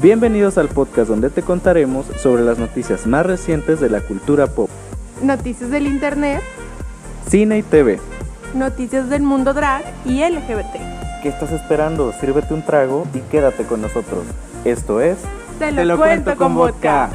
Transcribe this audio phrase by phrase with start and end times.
[0.00, 4.70] Bienvenidos al podcast donde te contaremos sobre las noticias más recientes de la cultura pop,
[5.22, 6.40] Noticias del Internet,
[7.28, 7.98] cine y TV.
[8.54, 11.20] noticias del mundo drag y LGBT.
[11.20, 12.12] ¿Qué estás esperando?
[12.12, 14.22] Sírvete un trago y quédate con nosotros.
[14.64, 15.18] Esto es...
[15.58, 17.10] Te lo, cuento con vodka.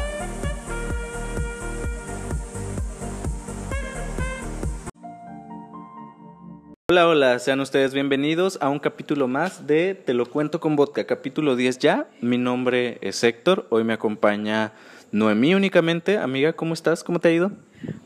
[6.93, 11.05] Hola, hola, sean ustedes bienvenidos a un capítulo más de Te lo cuento con vodka,
[11.05, 12.07] capítulo 10 ya.
[12.21, 14.73] Mi nombre es Héctor, hoy me acompaña
[15.11, 16.19] Noemí únicamente.
[16.19, 17.03] Amiga, ¿cómo estás?
[17.03, 17.51] ¿Cómo te ha ido?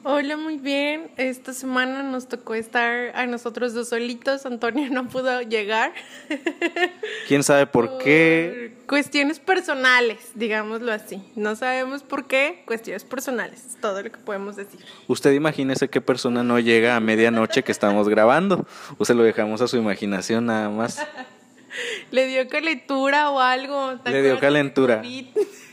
[0.03, 1.11] Hola, muy bien.
[1.17, 4.45] Esta semana nos tocó estar a nosotros dos solitos.
[4.45, 5.93] Antonio no pudo llegar.
[7.27, 8.73] ¿Quién sabe por qué?
[8.87, 11.21] Cuestiones personales, digámoslo así.
[11.35, 13.65] No sabemos por qué, cuestiones personales.
[13.65, 14.79] Es todo lo que podemos decir.
[15.07, 18.65] Usted imagínese qué persona no llega a medianoche que estamos grabando.
[18.97, 21.05] O se lo dejamos a su imaginación nada más.
[22.11, 23.99] ¿Le dio calentura o algo?
[24.03, 25.01] ¿Te Le dio calentura.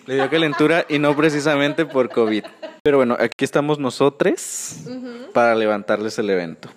[0.06, 2.44] Le dio calentura y no precisamente por COVID.
[2.82, 4.84] Pero bueno, aquí estamos nosotros
[5.32, 6.68] para levantarles el evento.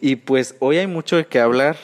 [0.00, 1.76] Y pues hoy hay mucho de qué hablar.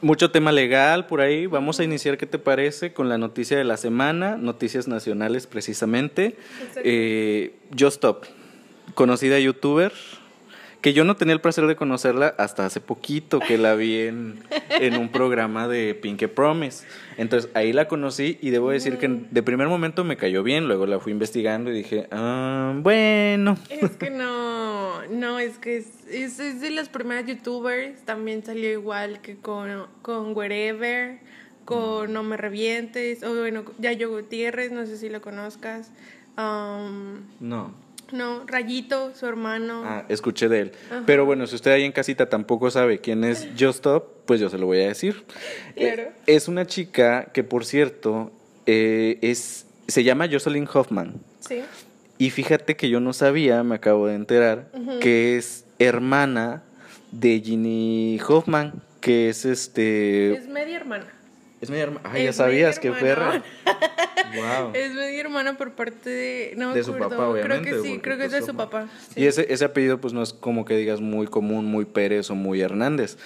[0.00, 1.46] Mucho tema legal por ahí.
[1.46, 2.92] Vamos a iniciar, ¿qué te parece?
[2.92, 6.36] Con la noticia de la semana, noticias nacionales precisamente.
[6.76, 8.24] Eh, Just Stop,
[8.94, 9.92] conocida youtuber,
[10.80, 14.40] que yo no tenía el placer de conocerla hasta hace poquito, que la vi en,
[14.70, 16.86] en un programa de Pinky Promise.
[17.16, 20.86] Entonces ahí la conocí y debo decir que de primer momento me cayó bien, luego
[20.86, 23.56] la fui investigando y dije, ah, bueno.
[23.68, 28.70] Es que no, no, es que es, es, es de las primeras youtubers, también salió
[28.70, 31.18] igual que con, con Wherever,
[31.64, 35.90] con No Me Revientes, o bueno, Yayo Gutiérrez, no sé si lo conozcas,
[36.36, 37.87] um, No.
[38.12, 39.82] No, Rayito, su hermano.
[39.84, 40.72] Ah, escuché de él.
[41.06, 44.48] Pero bueno, si usted ahí en casita tampoco sabe quién es Just Stop, pues yo
[44.48, 45.24] se lo voy a decir.
[45.76, 46.02] Claro.
[46.02, 48.32] Eh, es una chica que, por cierto,
[48.66, 51.14] eh, es, se llama Jocelyn Hoffman.
[51.40, 51.62] Sí,
[52.18, 54.70] Y fíjate que yo no sabía, me acabo de enterar,
[55.00, 56.62] que es hermana
[57.12, 60.32] de Ginny Hoffman, que es este...
[60.32, 61.06] es media hermana.
[61.60, 62.08] Es media hermana.
[62.12, 63.42] Ay, ya sabías, qué media perra.
[64.34, 64.70] wow.
[64.74, 66.54] Es media hermana por parte de...
[66.56, 68.56] No me De su papá, obviamente, Creo que sí, creo que es pues, de su
[68.56, 68.88] papá.
[69.14, 69.20] sí.
[69.22, 72.34] Y ese, ese apellido pues no es como que digas muy común, muy Pérez o
[72.34, 73.16] muy Hernández.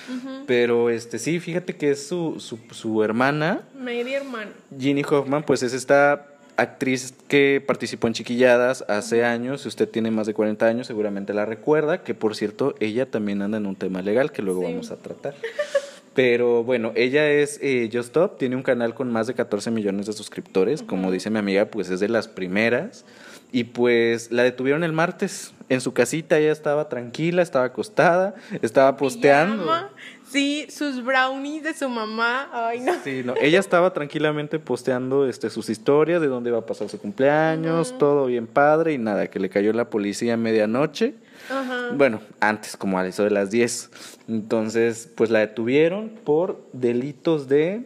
[0.47, 4.53] Pero este sí, fíjate que es su, su, su hermana, Media hermana.
[4.79, 9.63] Ginny Hoffman, pues es esta actriz que participó en Chiquilladas hace años.
[9.63, 12.03] Si usted tiene más de 40 años, seguramente la recuerda.
[12.03, 14.67] Que por cierto, ella también anda en un tema legal que luego Sí.
[14.67, 15.35] vamos a tratar.
[16.15, 20.07] Pero bueno, ella es eh, Just Stop, tiene un canal con más de 14 millones
[20.07, 20.83] de suscriptores.
[20.83, 23.05] Como dice mi amiga, pues es de las primeras.
[23.51, 28.97] Y pues la detuvieron el martes en su casita, ella estaba tranquila, estaba acostada, estaba
[28.97, 29.65] posteando.
[29.65, 29.91] Pijama,
[30.33, 32.49] Sí, sus brownies de su mamá.
[32.55, 32.95] Ay, no.
[33.05, 36.99] Sí, no, ella estaba tranquilamente posteando este, sus historias de dónde iba a pasar su
[36.99, 41.17] cumpleaños, todo bien padre y nada, que le cayó la policía a medianoche.
[41.61, 41.91] Ajá.
[41.95, 43.91] Bueno, antes, como a eso de las 10.
[44.29, 47.83] Entonces, pues la detuvieron por delitos de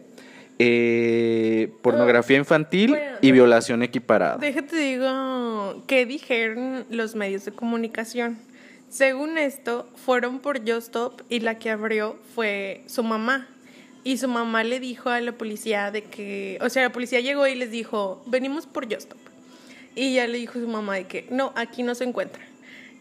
[0.59, 4.37] eh, pornografía infantil bueno, y violación equiparada.
[4.37, 8.39] Déjate digo qué dijeron los medios de comunicación.
[8.89, 13.47] Según esto, fueron por Just Stop y la que abrió fue su mamá.
[14.03, 17.45] Y su mamá le dijo a la policía de que, o sea, la policía llegó
[17.45, 19.19] y les dijo, venimos por Just Stop.
[19.95, 22.46] Y ya le dijo su mamá de que, no, aquí no se encuentra.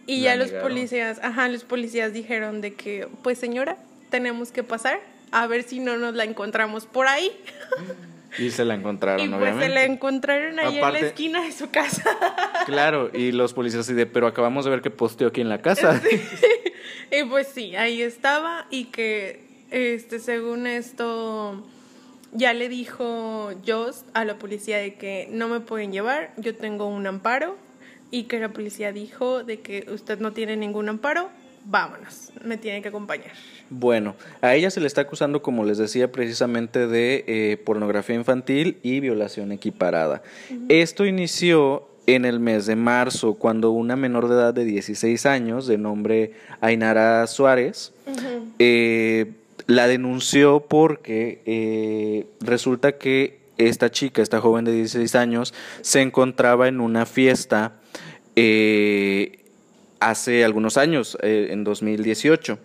[0.06, 3.76] Y La ya los policías, ajá, los policías dijeron de que, pues señora,
[4.10, 5.00] tenemos que pasar
[5.32, 7.30] a ver si no nos la encontramos por ahí.
[8.38, 9.66] Y se la encontraron, Y pues obviamente.
[9.66, 12.04] se la encontraron ahí en la esquina de su casa.
[12.66, 15.62] Claro, y los policías así de, pero acabamos de ver que posteó aquí en la
[15.62, 16.02] casa.
[17.12, 19.40] y pues sí, ahí estaba y que
[19.70, 21.64] este según esto
[22.32, 26.86] ya le dijo Jost a la policía de que no me pueden llevar, yo tengo
[26.88, 27.56] un amparo
[28.16, 31.28] y que la policía dijo de que usted no tiene ningún amparo,
[31.66, 33.32] vámonos, me tiene que acompañar.
[33.68, 38.78] Bueno, a ella se le está acusando, como les decía, precisamente de eh, pornografía infantil
[38.82, 40.22] y violación equiparada.
[40.70, 45.66] Esto inició en el mes de marzo, cuando una menor de edad de 16 años,
[45.66, 47.92] de nombre Ainara Suárez,
[48.58, 49.32] eh,
[49.66, 55.52] la denunció porque eh, resulta que esta chica, esta joven de 16 años,
[55.82, 57.74] se encontraba en una fiesta
[58.36, 59.40] eh,
[59.98, 62.58] hace algunos años, eh, en 2018.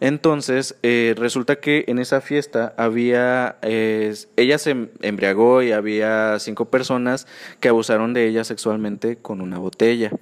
[0.00, 7.26] Entonces, eh, resulta que en esa fiesta había, ella se embriagó y había cinco personas
[7.58, 10.12] que abusaron de ella sexualmente con una botella.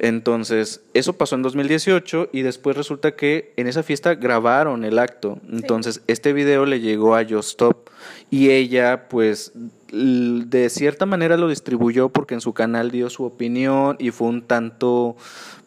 [0.00, 5.40] Entonces, eso pasó en 2018 y después resulta que en esa fiesta grabaron el acto.
[5.50, 7.90] Entonces, este video le llegó a Just Stop
[8.30, 9.52] y ella, pues,
[9.92, 14.42] de cierta manera lo distribuyó porque en su canal dio su opinión y fue un
[14.42, 15.16] tanto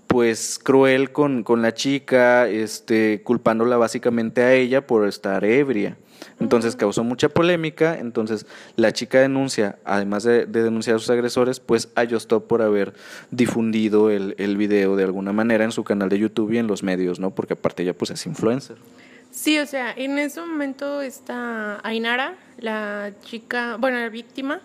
[0.07, 5.97] pues cruel con, con la chica, este, culpándola básicamente a ella por estar ebria.
[6.39, 8.45] Entonces causó mucha polémica, entonces
[8.75, 12.93] la chica denuncia, además de, denunciar a sus agresores, pues a Justop por haber
[13.31, 16.83] difundido el, el, video de alguna manera en su canal de YouTube y en los
[16.83, 17.31] medios, ¿no?
[17.31, 18.77] Porque aparte ella pues es influencer.
[19.31, 24.61] Sí, o sea, en ese momento está Ainara, la chica, bueno, la víctima,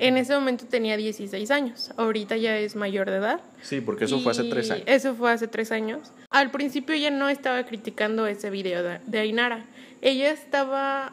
[0.00, 3.40] en ese momento tenía 16 años, ahorita ya es mayor de edad.
[3.62, 4.84] Sí, porque eso fue hace tres años.
[4.86, 6.12] Eso fue hace tres años.
[6.30, 9.64] Al principio ella no estaba criticando ese video de, de Ainara,
[10.02, 11.12] ella estaba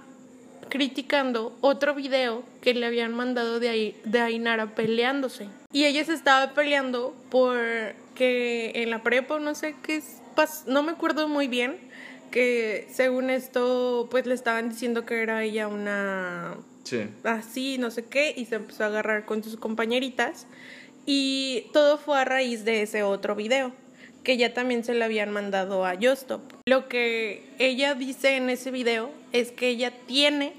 [0.69, 5.47] criticando otro video que le habían mandado de, de Ainara peleándose.
[5.71, 10.21] Y ella se estaba peleando porque en la prepa, no sé qué es,
[10.65, 11.77] no me acuerdo muy bien,
[12.35, 16.57] que según esto, pues le estaban diciendo que era ella una...
[16.83, 17.07] Sí.
[17.23, 20.45] Así, no sé qué, y se empezó a agarrar con sus compañeritas.
[21.05, 23.71] Y todo fue a raíz de ese otro video,
[24.23, 26.41] que ya también se le habían mandado a Justop.
[26.67, 30.51] Lo que ella dice en ese video es que ella tiene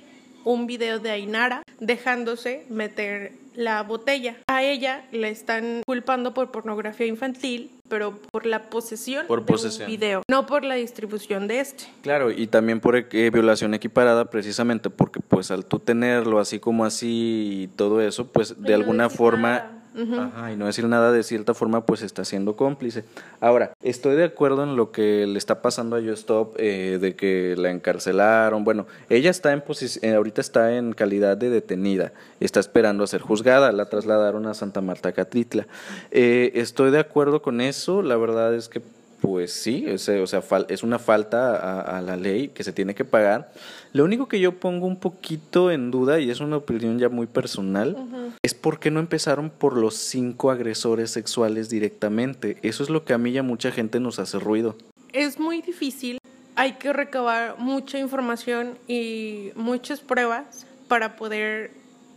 [0.45, 4.37] un video de Ainara dejándose meter la botella.
[4.47, 9.89] A ella le están culpando por pornografía infantil, pero por la posesión por posesión.
[9.89, 11.85] de un video, no por la distribución de este.
[12.03, 16.85] Claro, y también por eh, violación equiparada, precisamente porque pues al tú tenerlo así como
[16.85, 21.55] así y todo eso, pues de alguna forma Ajá, y no decir nada de cierta
[21.55, 23.05] forma, pues está siendo cómplice.
[23.41, 27.17] Ahora, estoy de acuerdo en lo que le está pasando a Yo Stop, eh, de
[27.17, 28.63] que la encarcelaron.
[28.63, 33.07] Bueno, ella está en posición, eh, ahorita está en calidad de detenida, está esperando a
[33.07, 35.67] ser juzgada, la trasladaron a Santa Marta Catritla.
[36.11, 38.83] Eh, estoy de acuerdo con eso, la verdad es que
[39.21, 43.53] pues sí, o sea, es una falta a, la ley que se tiene que pagar.
[43.93, 47.27] Lo único que yo pongo un poquito en duda, y es una opinión ya muy
[47.27, 47.97] personal,
[48.43, 52.59] es por qué no empezaron por los cinco agresores sexuales directamente.
[52.63, 54.77] Eso es lo que a mí y a mucha gente nos hace ruido.
[55.13, 56.19] Es muy difícil,
[56.55, 61.73] hay que recabar mucha información y muchas pruebas para poder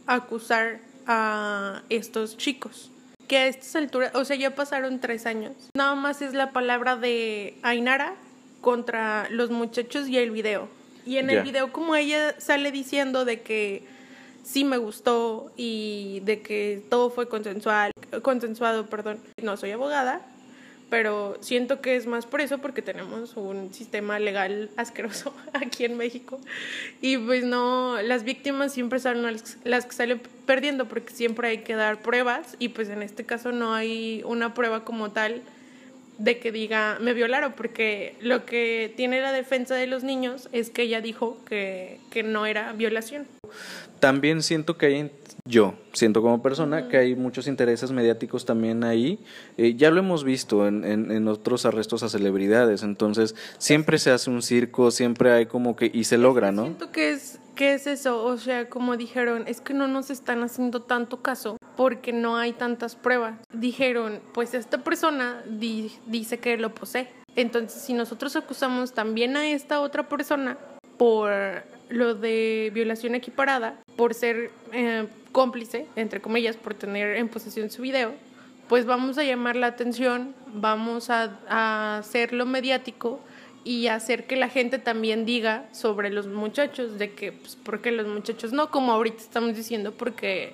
[0.06, 2.92] acusar a estos chicos
[3.30, 5.54] que a estas alturas, o sea, ya pasaron tres años.
[5.76, 8.16] Nada más es la palabra de Ainara
[8.60, 10.68] contra los muchachos y el video.
[11.06, 13.84] Y en el video como ella sale diciendo de que
[14.44, 17.92] sí me gustó y de que todo fue consensual,
[18.22, 19.20] consensuado, perdón.
[19.42, 20.22] No soy abogada,
[20.90, 25.98] pero siento que es más por eso porque tenemos un sistema legal asqueroso aquí en
[25.98, 26.40] México.
[27.02, 31.76] Y pues no, las víctimas siempre son las, que salen perdiendo porque siempre hay que
[31.76, 35.42] dar pruebas y pues en este caso no hay una prueba como tal
[36.20, 40.70] de que diga me violaron porque lo que tiene la defensa de los niños es
[40.70, 43.26] que ella dijo que, que no era violación.
[44.00, 45.12] También siento que hay
[45.46, 49.20] yo siento como persona que hay muchos intereses mediáticos también ahí.
[49.58, 54.30] Eh, ya lo hemos visto en, en, otros arrestos a celebridades, entonces siempre se hace
[54.30, 56.66] un circo, siempre hay como que, y se logra, ¿no?
[56.66, 60.44] Siento que es, que es eso, o sea, como dijeron, es que no nos están
[60.44, 63.36] haciendo tanto caso porque no hay tantas pruebas.
[63.52, 67.10] Dijeron, pues esta persona dice que lo posee.
[67.36, 70.58] Entonces, si nosotros acusamos también a esta otra persona
[70.98, 71.34] por
[71.90, 77.82] lo de violación equiparada, por ser eh, cómplice, entre comillas, por tener en posesión su
[77.82, 78.14] video,
[78.70, 83.20] pues vamos a llamar la atención, vamos a, hacerlo mediático
[83.64, 87.92] y hacer que la gente también diga sobre los muchachos, de que, pues, ¿por qué
[87.92, 88.72] los muchachos no?
[88.72, 90.54] Como ahorita estamos diciendo, porque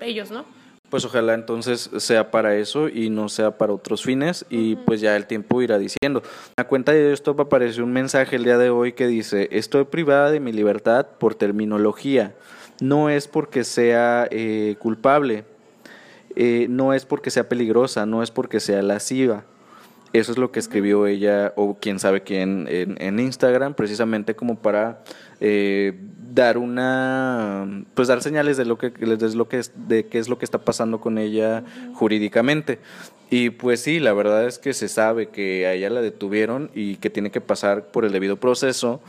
[0.00, 0.44] ellos no.
[0.88, 5.16] Pues ojalá entonces sea para eso y no sea para otros fines y pues ya
[5.16, 6.22] el tiempo irá diciendo.
[6.56, 10.30] A cuenta de esto apareció un mensaje el día de hoy que dice, estoy privada
[10.30, 12.36] de mi libertad por terminología
[12.80, 15.44] no es porque sea eh, culpable,
[16.34, 19.44] eh, no es porque sea peligrosa, no es porque sea lasciva.
[20.12, 25.02] Eso es lo que escribió ella o quién sabe quién en, Instagram, precisamente como para
[25.40, 25.94] eh,
[26.32, 30.38] dar una, pues dar señales de lo que, de lo que, de qué es lo
[30.38, 32.78] que está pasando con ella jurídicamente.
[33.28, 36.96] Y pues sí, la verdad es que se sabe que a ella la detuvieron y
[36.96, 39.00] que tiene que pasar por el debido proceso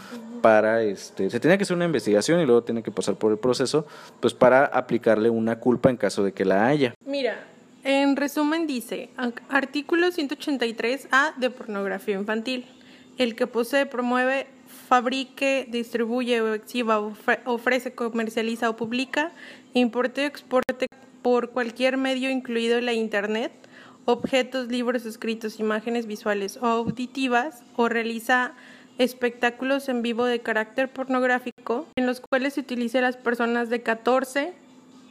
[0.42, 3.40] para este se tiene que hacer una investigación y luego tiene que pasar por el
[3.40, 3.88] proceso
[4.20, 6.94] pues para aplicarle una culpa en caso de que la haya.
[7.06, 7.44] Mira,
[7.88, 9.12] en resumen dice,
[9.48, 12.66] artículo 183A de pornografía infantil.
[13.18, 14.48] El que posee, promueve,
[14.90, 17.00] fabrique, distribuye o exhiba,
[17.46, 19.32] ofrece, comercializa o publica,
[19.74, 20.88] importe o exporte
[21.22, 23.54] por cualquier medio incluido la internet,
[24.04, 28.52] objetos, libros escritos, imágenes visuales o auditivas o realiza
[28.98, 34.67] espectáculos en vivo de carácter pornográfico en los cuales se utilice las personas de 14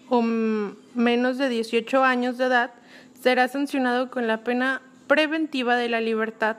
[0.08, 2.70] o menos de 18 años de edad
[3.20, 6.56] será sancionado con la pena preventiva de la libertad,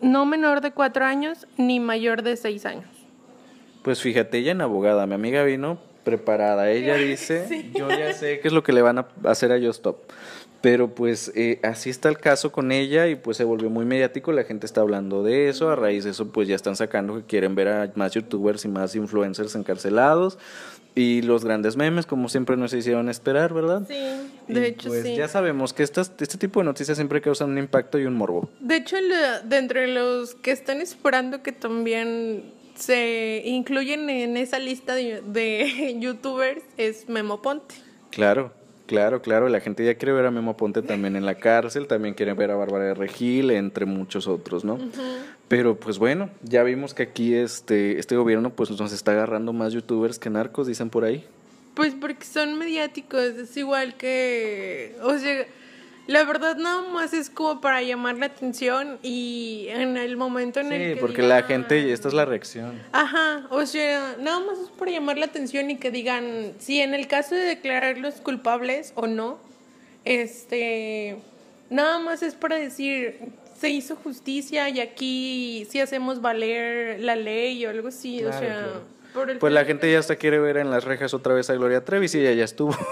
[0.00, 2.88] no menor de 4 años ni mayor de 6 años.
[3.82, 6.70] Pues fíjate, ella en abogada, mi amiga vino preparada.
[6.70, 9.98] Ella dice, yo ya sé qué es lo que le van a hacer a Stop.
[10.60, 14.30] Pero pues eh, así está el caso con ella y pues se volvió muy mediático,
[14.30, 17.24] la gente está hablando de eso, a raíz de eso pues ya están sacando que
[17.24, 20.38] quieren ver a más youtubers y más influencers encarcelados
[20.94, 23.82] y los grandes memes como siempre nos hicieron esperar, ¿verdad?
[23.88, 25.16] Sí, de hecho pues sí.
[25.16, 28.50] Ya sabemos que estas, este tipo de noticias siempre causan un impacto y un morbo.
[28.60, 28.96] De hecho,
[29.44, 35.96] de entre los que están esperando que también se incluyen en esa lista de, de
[36.00, 37.74] youtubers es Memo Ponte.
[38.10, 38.52] Claro.
[38.86, 42.12] Claro, claro, la gente ya quiere ver a Memo Ponte también en la cárcel, también
[42.12, 44.78] quiere ver a Bárbara de Regil, entre muchos otros, ¿no?
[45.52, 49.74] Pero pues bueno, ya vimos que aquí este, este gobierno pues nos está agarrando más
[49.74, 51.26] youtubers que narcos, dicen por ahí.
[51.74, 55.44] Pues porque son mediáticos, es igual que, o sea,
[56.06, 60.72] la verdad nada más es como para llamar la atención y en el momento en
[60.72, 62.80] el Sí, que porque digan- la gente, esta es la reacción.
[62.92, 66.94] Ajá, o sea, nada más es para llamar la atención y que digan si en
[66.94, 69.38] el caso de declararlos culpables o no,
[70.06, 71.16] este,
[71.68, 73.18] nada más es para decir
[73.62, 78.40] se hizo justicia y aquí sí hacemos valer la ley o algo así, o sea,
[78.40, 78.82] claro.
[79.14, 81.54] por el Pues la gente ya hasta quiere ver en las rejas otra vez a
[81.54, 82.76] Gloria Trevi y ella ya estuvo.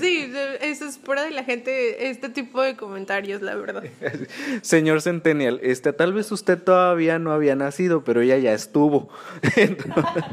[0.00, 3.84] Sí, eso es fuera de la gente este tipo de comentarios, la verdad.
[4.62, 9.08] Señor Centennial, este, tal vez usted todavía no había nacido, pero ella ya estuvo.
[9.56, 10.24] Entonces,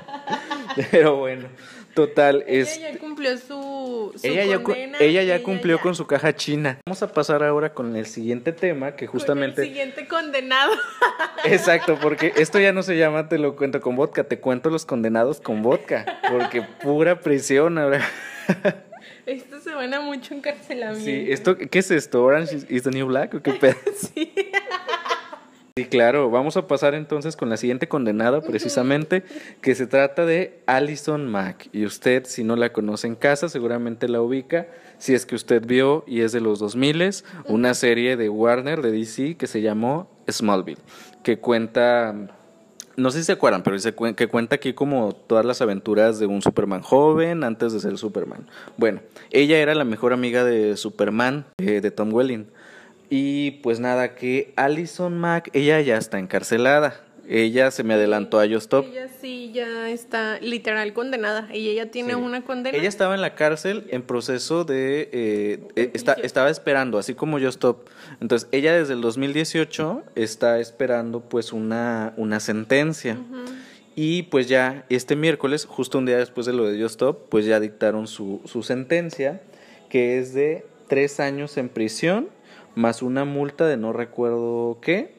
[0.90, 1.48] pero bueno,
[1.94, 2.78] total, es...
[2.78, 6.36] Ella ya cumplió su, su Ella ya, condena ella ya cumplió ya- con su caja
[6.36, 6.80] china.
[6.86, 9.64] Vamos a pasar ahora con el siguiente tema que con el justamente...
[9.64, 10.72] siguiente condenado.
[11.46, 14.86] Exacto, porque esto ya no se llama te lo cuento con vodka, te cuento los
[14.86, 18.06] condenados con vodka, porque pura prisión ahora.
[19.26, 21.06] Esto se van a mucho encarcelamiento.
[21.06, 22.24] Sí, esto, ¿qué es esto?
[22.24, 23.76] ¿Orange is- is the new black o qué pedo?
[23.96, 24.34] Sí.
[25.80, 29.24] Sí, claro, vamos a pasar entonces con la siguiente condenada precisamente,
[29.62, 31.70] que se trata de Alison Mack.
[31.72, 34.68] Y usted, si no la conoce en casa, seguramente la ubica.
[34.98, 38.92] Si es que usted vio y es de los 2000 una serie de Warner, de
[38.92, 40.82] DC, que se llamó Smallville,
[41.24, 42.14] que cuenta,
[42.98, 46.20] no sé si se acuerdan, pero dice cuen- que cuenta aquí como todas las aventuras
[46.20, 48.48] de un Superman joven antes de ser Superman.
[48.76, 49.00] Bueno,
[49.32, 52.48] ella era la mejor amiga de Superman, eh, de Tom Welling.
[53.10, 57.02] Y pues nada, que Alison Mack, ella ya está encarcelada.
[57.32, 58.86] Ella se me adelantó a Yo Stop.
[58.90, 62.20] Ella sí ya está literal condenada y ella tiene Sí.
[62.20, 62.76] una condena.
[62.76, 65.10] Ella estaba en la cárcel en proceso de...
[65.12, 67.88] eh, eh, está- estaba esperando, así como Yo Stop.
[68.20, 73.18] Entonces, ella desde el 2018 está esperando pues una, una sentencia.
[73.96, 77.46] Y pues ya este miércoles, justo un día después de lo de Yo Stop, pues
[77.46, 79.40] ya dictaron su, su sentencia,
[79.90, 82.30] que es de tres años en prisión,
[82.76, 85.18] más una multa de no recuerdo qué.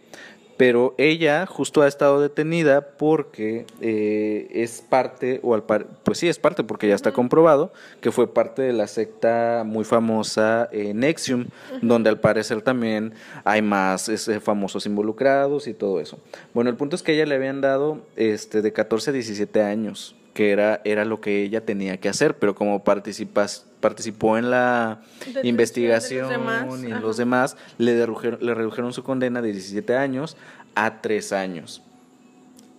[0.56, 6.28] Pero ella justo ha estado detenida porque eh, es parte, o al par- pues sí,
[6.28, 10.92] es parte porque ya está comprobado, que fue parte de la secta muy famosa eh,
[10.92, 11.46] Nexium,
[11.80, 13.14] donde al parecer también
[13.44, 16.18] hay más este, famosos involucrados y todo eso.
[16.52, 19.62] Bueno, el punto es que a ella le habían dado este, de 14 a 17
[19.62, 24.50] años, que era, era lo que ella tenía que hacer, pero como participas, participó en
[24.50, 29.52] la Detención investigación demás, y en los demás, le, derrujeron- le redujeron su condena de
[29.52, 30.36] 17 años
[30.74, 31.82] a 3 años.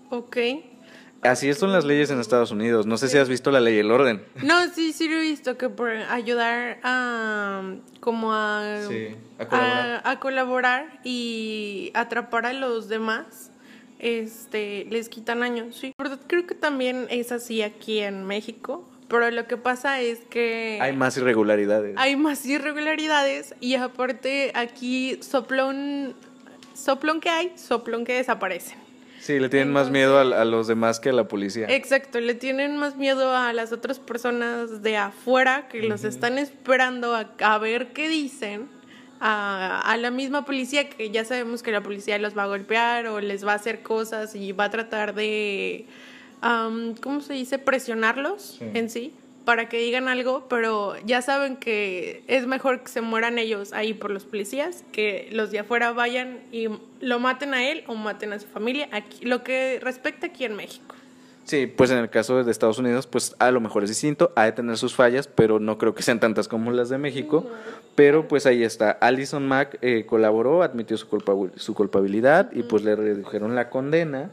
[0.09, 0.37] Ok.
[1.23, 2.87] Así son las leyes en Estados Unidos.
[2.87, 4.23] No sé si has visto la ley y el orden.
[4.43, 7.61] No, sí, sí lo he visto que por ayudar a
[7.99, 10.01] como a, Sí, a colaborar.
[10.03, 13.51] a, a colaborar y atrapar a los demás,
[13.99, 15.75] este, les quitan años.
[15.75, 15.93] Sí,
[16.27, 20.95] creo que también es así aquí en México, pero lo que pasa es que Hay
[20.95, 21.95] más irregularidades.
[21.97, 26.15] hay más irregularidades y aparte aquí soplón,
[26.73, 28.79] soplón que hay, soplón que desaparecen.
[29.19, 31.67] Sí, le tienen más miedo a, a los demás que a la policía.
[31.69, 37.13] Exacto, le tienen más miedo a las otras personas de afuera que los están esperando
[37.15, 38.67] a, a ver qué dicen,
[39.19, 43.05] a, a la misma policía que ya sabemos que la policía los va a golpear
[43.05, 45.85] o les va a hacer cosas y va a tratar de,
[46.41, 48.65] am, ¿cómo se dice?, presionarlos Sí.
[48.73, 49.13] en sí
[49.45, 53.93] para que digan algo, pero ya saben que es mejor que se mueran ellos ahí
[53.95, 56.67] por los policías, que los de afuera vayan y
[56.99, 60.55] lo maten a él o maten a su familia, aquí, lo que respecta aquí en
[60.55, 60.93] México.
[61.43, 64.45] Sí, pues en el caso de Estados Unidos, pues a lo mejor es distinto, ha
[64.45, 67.47] de tener sus fallas, pero no creo que sean tantas como las de México.
[67.95, 72.83] Pero pues ahí está, Alison Mack eh, colaboró, admitió su, culpabil- su culpabilidad y pues
[72.83, 74.29] le redujeron la condena.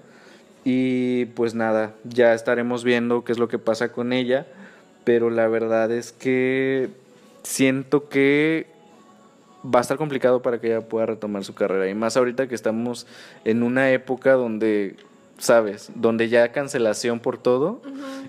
[0.71, 4.47] Y pues nada, ya estaremos viendo qué es lo que pasa con ella,
[5.03, 6.91] pero la verdad es que
[7.43, 8.67] siento que
[9.65, 11.89] va a estar complicado para que ella pueda retomar su carrera.
[11.89, 13.07] Y más ahorita que estamos
[13.47, 14.97] en una época donde,
[15.39, 17.81] sabes, donde ya cancelación por todo.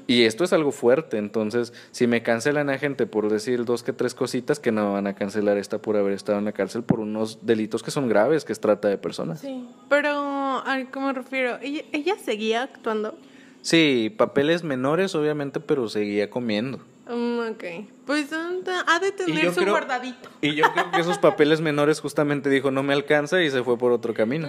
[0.07, 1.17] Y esto es algo fuerte.
[1.17, 5.07] Entonces, si me cancelan a gente por decir dos que tres cositas, que no van
[5.07, 8.45] a cancelar esta por haber estado en la cárcel por unos delitos que son graves,
[8.45, 9.41] que es trata de personas.
[9.41, 11.57] Sí, pero ¿a qué me refiero?
[11.61, 13.15] ¿Ella, ella seguía actuando?
[13.61, 16.79] Sí, papeles menores, obviamente, pero seguía comiendo.
[17.09, 17.63] Mm, ok.
[18.05, 20.29] Pues um, ha de tener su guardadito.
[20.41, 23.77] Y yo creo que esos papeles menores justamente dijo no me alcanza y se fue
[23.77, 24.47] por otro camino.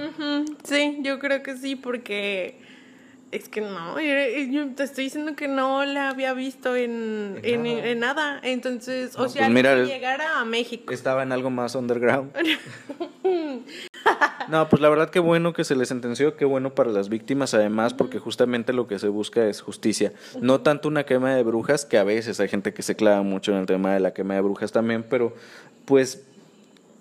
[0.64, 2.60] Sí, yo creo que sí, porque
[3.32, 8.40] es que no, yo te estoy diciendo que no la había visto en, en, nada.
[8.42, 10.92] Entonces, o sea, pues llegara a México.
[10.92, 12.32] Estaba en algo más underground.
[14.48, 17.54] No, pues la verdad que bueno que se le sentenció, qué bueno para las víctimas
[17.54, 20.12] además, porque justamente lo que se busca es justicia.
[20.40, 23.52] No tanto una quema de brujas, que a veces hay gente que se clava mucho
[23.52, 25.34] en el tema de la quema de brujas también, pero
[25.84, 26.24] pues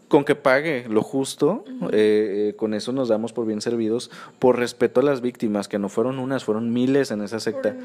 [0.09, 4.57] con que pague lo justo, eh, eh, con eso nos damos por bien servidos, por
[4.57, 7.75] respeto a las víctimas, que no fueron unas, fueron miles en esa secta.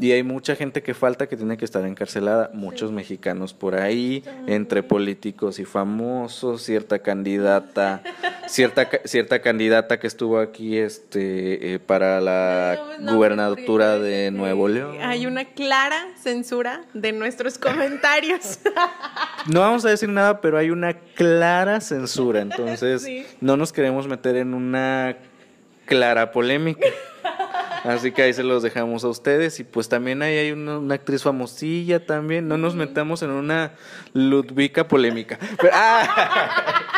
[0.00, 4.24] Y hay mucha gente que falta que tiene que estar encarcelada, muchos mexicanos por ahí,
[4.46, 8.02] entre políticos y famosos, cierta candidata,
[8.46, 14.96] cierta, cierta candidata que estuvo aquí este, eh, para la gubernatura de Nuevo León.
[15.02, 18.60] Hay una clara censura de nuestros comentarios.
[19.46, 23.06] no vamos a decir nada, pero hay una clara censura, entonces
[23.40, 25.16] no nos queremos meter en una
[25.86, 26.86] clara polémica.
[27.84, 29.60] Así que ahí se los dejamos a ustedes.
[29.60, 32.48] Y pues también ahí hay una, actriz famosilla también.
[32.48, 33.72] No nos metamos en una
[34.14, 35.38] Ludwika polémica.
[35.72, 36.82] ¡ah!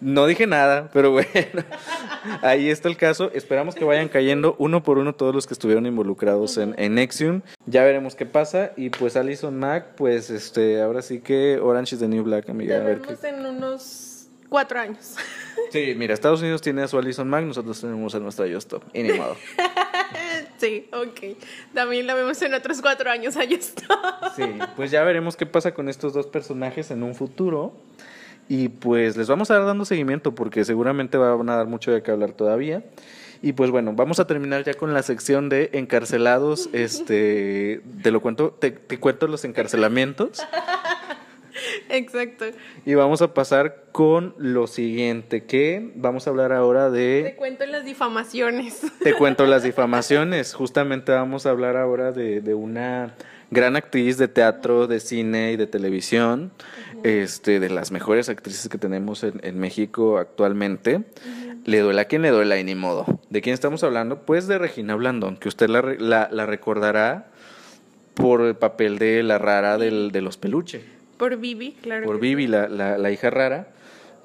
[0.00, 1.62] No dije nada, pero bueno,
[2.42, 3.30] ahí está el caso.
[3.34, 7.42] Esperamos que vayan cayendo uno por uno todos los que estuvieron involucrados en, en Nexium.
[7.66, 8.72] Ya veremos qué pasa.
[8.76, 12.76] Y pues Alison Mack, pues este, ahora sí que Orange is the New Black, amiga.
[12.76, 13.28] a ver qué...
[13.28, 15.16] en unos cuatro años.
[15.70, 18.82] Sí, mira, Estados Unidos tiene a su Alison Mack, nosotros tenemos a nuestra Justo.
[18.92, 19.36] Y ni modo.
[20.58, 21.36] Sí, ok.
[21.74, 23.42] También la vemos en otros cuatro años a.
[23.42, 24.44] Sí,
[24.76, 27.72] pues ya veremos qué pasa con estos dos personajes en un futuro.
[28.52, 32.02] Y pues les vamos a dar dando seguimiento porque seguramente van a dar mucho de
[32.02, 32.84] qué hablar todavía.
[33.40, 36.68] Y pues bueno, vamos a terminar ya con la sección de encarcelados.
[36.74, 40.42] Este, te lo cuento, te, cuento los encarcelamientos.
[41.88, 42.44] Exacto.
[42.84, 47.22] Y vamos a pasar con lo siguiente, que vamos a hablar ahora de...
[47.30, 48.82] Te cuento las difamaciones.
[49.02, 50.52] Te cuento las difamaciones.
[50.52, 53.14] Justamente vamos a hablar ahora de, de una
[53.52, 56.50] gran actriz de teatro, de cine y de televisión,
[57.04, 61.02] este, de las mejores actrices que tenemos en, México actualmente.
[61.64, 63.20] Le duela a quien le duela y ni modo.
[63.30, 64.22] ¿De quién estamos hablando?
[64.22, 67.30] Pues de Regina Blandón, que usted la, la, recordará
[68.14, 70.82] por el papel de la rara del, de los peluches.
[71.16, 72.04] Por Vivi, claro.
[72.04, 73.68] Por Vivi, la, la, hija rara.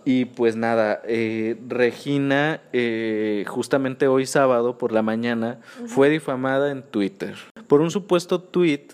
[0.04, 6.82] Y pues nada, eh, Regina, eh, justamente hoy sábado por la mañana, fue difamada en
[6.82, 7.36] Twitter
[7.68, 8.88] por un supuesto tweet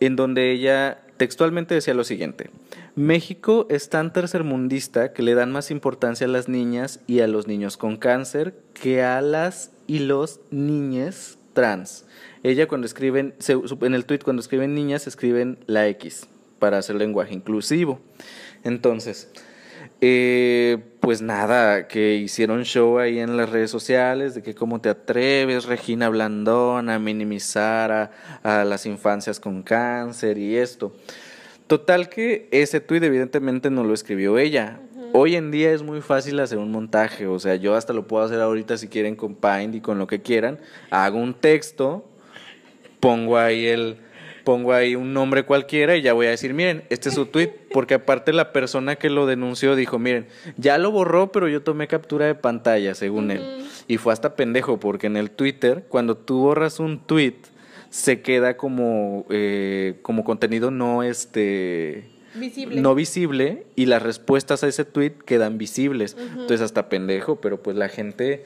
[0.00, 2.50] en donde ella textualmente decía lo siguiente.
[2.94, 7.46] México es tan tercermundista que le dan más importancia a las niñas y a los
[7.46, 12.04] niños con cáncer que a las y los niñes trans.
[12.42, 13.34] Ella cuando escriben,
[13.80, 16.26] en el tweet cuando escriben niñas escriben la X
[16.58, 18.00] para hacer lenguaje inclusivo.
[18.64, 19.30] Entonces,
[20.00, 24.88] eh, pues nada, que hicieron show ahí en las redes sociales de que cómo te
[24.88, 28.10] atreves, Regina Blandón, a minimizar
[28.42, 30.94] a, las infancias con cáncer y esto.
[31.66, 34.80] Total que ese tuit evidentemente no lo escribió ella.
[35.12, 38.24] Hoy en día es muy fácil hacer un montaje, o sea, yo hasta lo puedo
[38.24, 40.58] hacer ahorita si quieren con Paint y con lo que quieran.
[40.90, 42.04] Hago un texto,
[43.00, 43.98] pongo ahí el,
[44.46, 47.50] pongo ahí un nombre cualquiera y ya voy a decir, miren, este es su tweet,
[47.72, 51.88] porque aparte la persona que lo denunció dijo, miren, ya lo borró, pero yo tomé
[51.88, 53.42] captura de pantalla, según él.
[53.88, 57.34] Y fue hasta pendejo, porque en el Twitter, cuando tú borras un tweet,
[57.90, 62.04] se queda como, eh, como contenido no este
[62.34, 62.80] visible.
[62.80, 66.16] no visible y las respuestas a ese tweet quedan visibles.
[66.20, 68.44] Entonces hasta pendejo, pero pues la gente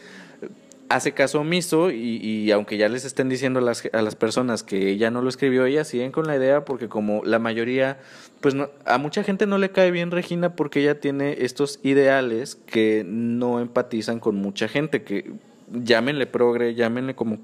[0.90, 4.90] hace caso omiso y, aunque ya les estén diciendo a las, a las personas que
[4.90, 8.00] ella no lo escribió, ella siguen con la idea porque como la mayoría,
[8.40, 12.56] pues no, a mucha gente no le cae bien Regina porque ella tiene estos ideales
[12.56, 15.32] que no empatizan con mucha gente, que
[15.72, 17.38] llámenle progre, llámenle como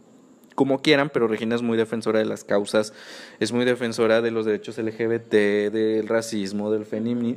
[0.57, 2.95] como quieran, pero Regina es muy defensora de las causas,
[3.41, 5.31] es muy defensora de los derechos LGBT,
[5.71, 6.87] del racismo, del,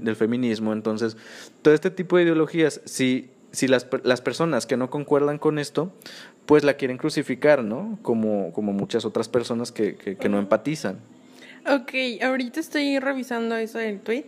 [0.02, 0.72] del feminismo.
[0.72, 1.18] Entonces,
[1.62, 5.92] todo este tipo de ideologías, si si las, las personas que no concuerdan con esto,
[6.46, 8.00] pues la quieren crucificar, ¿no?
[8.02, 11.00] Como, como muchas otras personas que, que, que no empatizan.
[11.68, 14.26] Ok, ahorita estoy revisando eso del tweet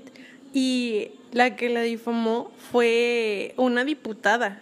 [0.53, 4.61] y la que la difamó fue una diputada.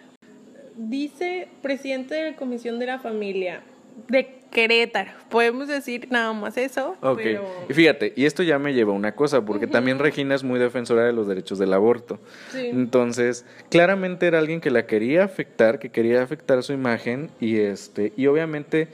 [0.76, 3.62] Dice presidente de la Comisión de la Familia
[4.10, 5.12] de Querétaro.
[5.28, 6.96] Podemos decir nada más eso.
[7.02, 10.34] Ok, pero- y fíjate, y esto ya me lleva a una cosa, porque también Regina
[10.34, 12.18] es muy defensora de los derechos del aborto.
[12.50, 12.66] Sí.
[12.66, 18.12] Entonces, claramente era alguien que la quería afectar, que quería afectar su imagen, y este,
[18.16, 18.88] y obviamente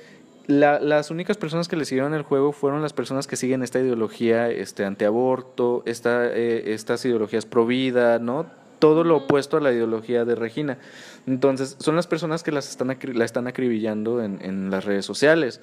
[0.47, 3.81] la- las únicas personas que le siguieron el juego fueron las personas que siguen esta
[3.81, 8.47] ideología este, antiaborto, esta, eh, estas ideologías pro vida, ¿no?
[8.79, 10.79] Todo lo opuesto a la ideología de Regina.
[11.27, 15.61] Entonces, son las personas que las están la están acribillando en, en las redes sociales.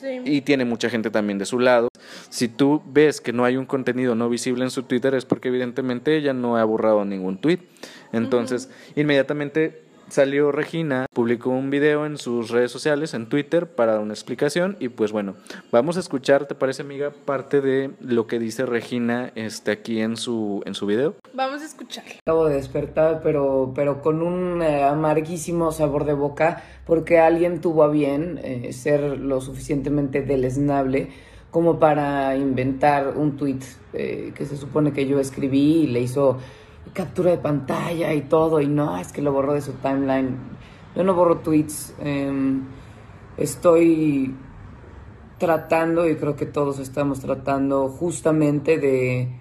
[0.00, 0.20] Sí.
[0.24, 1.88] Y tiene mucha gente también de su lado.
[2.30, 5.48] Si tú ves que no hay un contenido no visible en su Twitter es porque
[5.48, 7.60] evidentemente ella no ha borrado ningún tweet.
[8.12, 14.00] Entonces, inmediatamente salió Regina, publicó un video en sus redes sociales, en Twitter, para dar
[14.00, 14.76] una explicación.
[14.80, 15.34] Y pues bueno,
[15.70, 20.16] vamos a escuchar, ¿te parece, amiga, parte de lo que dice Regina este, aquí en
[20.16, 21.14] su, en su video?
[21.34, 22.04] Vamos a escuchar.
[22.20, 27.84] Acabo de despertar, pero, pero con un eh, amarguísimo sabor de boca, porque alguien tuvo
[27.84, 31.10] a bien eh, ser lo suficientemente deleznable
[31.50, 33.60] como para inventar un tweet
[33.92, 36.38] eh, que se supone que yo escribí y le hizo
[36.92, 40.36] captura de pantalla y todo, y no, es que lo borró de su timeline.
[40.96, 42.64] Yo no borro tweets, em,
[43.36, 44.34] estoy
[45.38, 49.40] tratando, y creo que todos estamos tratando justamente de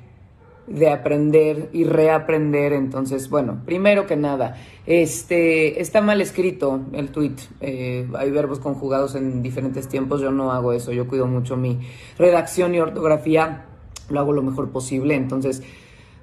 [0.70, 2.74] de aprender y reaprender.
[2.74, 7.36] Entonces, bueno, primero que nada, este está mal escrito el tweet.
[7.60, 10.22] Eh, hay verbos conjugados en diferentes tiempos.
[10.22, 10.92] Yo no hago eso.
[10.92, 11.80] Yo cuido mucho mi
[12.18, 13.66] redacción y ortografía.
[14.10, 15.16] Lo hago lo mejor posible.
[15.16, 15.64] Entonces,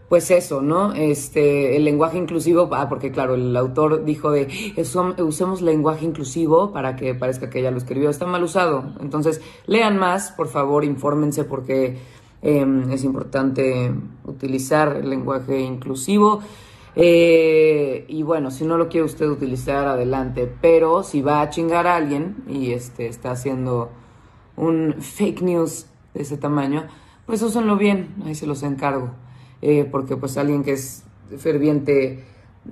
[0.09, 0.93] pues eso, ¿no?
[0.93, 6.73] Este, el lenguaje inclusivo, ah, porque claro, el autor dijo de "Usum- usemos lenguaje inclusivo
[6.73, 8.09] para que parezca que ella lo escribió.
[8.09, 8.85] Está mal usado.
[9.01, 11.99] Entonces, lean más, por favor, infórmense porque
[12.43, 13.93] eh, es importante
[14.25, 16.41] utilizar el lenguaje inclusivo.
[16.95, 20.51] Eh, y bueno, si no lo quiere usted utilizar, adelante.
[20.63, 23.91] Pero si va a chingar a alguien y este está haciendo
[24.57, 26.85] un fake news de ese tamaño,
[27.27, 29.11] pues úsenlo bien, ahí se los encargo.
[29.63, 31.03] Eh, porque pues alguien que es
[31.39, 32.25] ferviente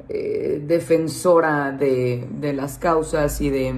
[0.09, 3.75] eh, defensora de, las causas y de,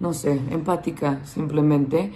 [0.00, 2.12] no sé, empática simplemente,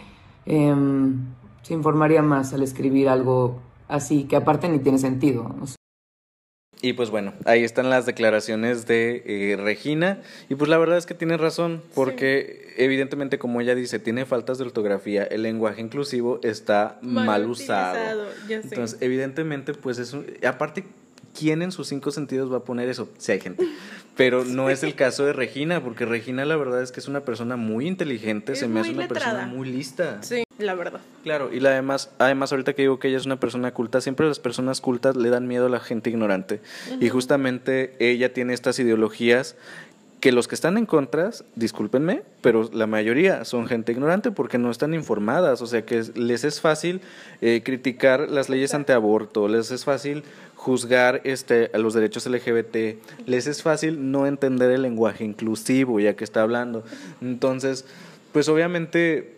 [0.47, 1.27] em,
[1.63, 5.55] se informaría más al escribir algo así, que aparte ni tiene sentido.
[5.61, 5.80] o sea,
[6.83, 10.23] Y pues bueno, ahí están las declaraciones de eh, Regina.
[10.49, 14.59] Y pues la verdad es que tiene razón, porque evidentemente, como ella dice, tiene faltas
[14.59, 15.25] de ortografía.
[15.25, 18.27] El lenguaje inclusivo está mal, Mal usado.
[18.49, 18.69] ya sé.
[18.69, 20.27] Entonces, evidentemente, pues es un...
[20.47, 20.85] Aparte,
[21.39, 23.11] ¿quién en sus cinco sentidos va a poner eso?
[23.19, 23.67] Si hay gente.
[24.17, 27.21] Pero no es el caso de Regina, porque Regina la verdad es que es una
[27.21, 30.19] persona muy inteligente, Es se me hace una persona muy lista.
[30.23, 31.01] Sí, la verdad.
[31.23, 34.27] Claro, y la además, además ahorita que digo que ella es una persona culta, siempre
[34.27, 36.61] las personas cultas le dan miedo a la gente ignorante.
[37.01, 39.57] Y justamente ella tiene estas ideologías
[40.21, 44.71] que los que están en contra, discúlpenme, pero la mayoría son gente ignorante porque no
[44.71, 47.01] están informadas, o sea que es- les es fácil
[47.41, 50.23] eh, criticar las leyes antiaborto, les es fácil
[50.61, 56.17] juzgar este, a los derechos LGBT, les es fácil no entender el lenguaje inclusivo ya
[56.17, 56.85] que está hablando.
[57.23, 57.87] Entonces,
[58.33, 59.37] pues obviamente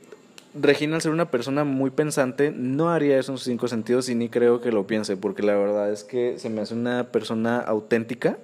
[0.60, 4.14] Regina, al ser una persona muy pensante, no haría eso en sus cinco sentidos y
[4.16, 7.58] ni creo que lo piense, porque la verdad es que se me hace una persona
[7.60, 8.36] auténtica.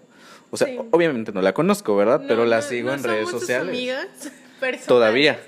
[0.51, 0.79] O sea, Sí.
[0.93, 2.23] obviamente no la conozco, ¿verdad?
[2.27, 3.69] Pero la no- sigo no en redes sociales.
[3.77, 4.07] amigas.
[4.87, 5.39] Todavía.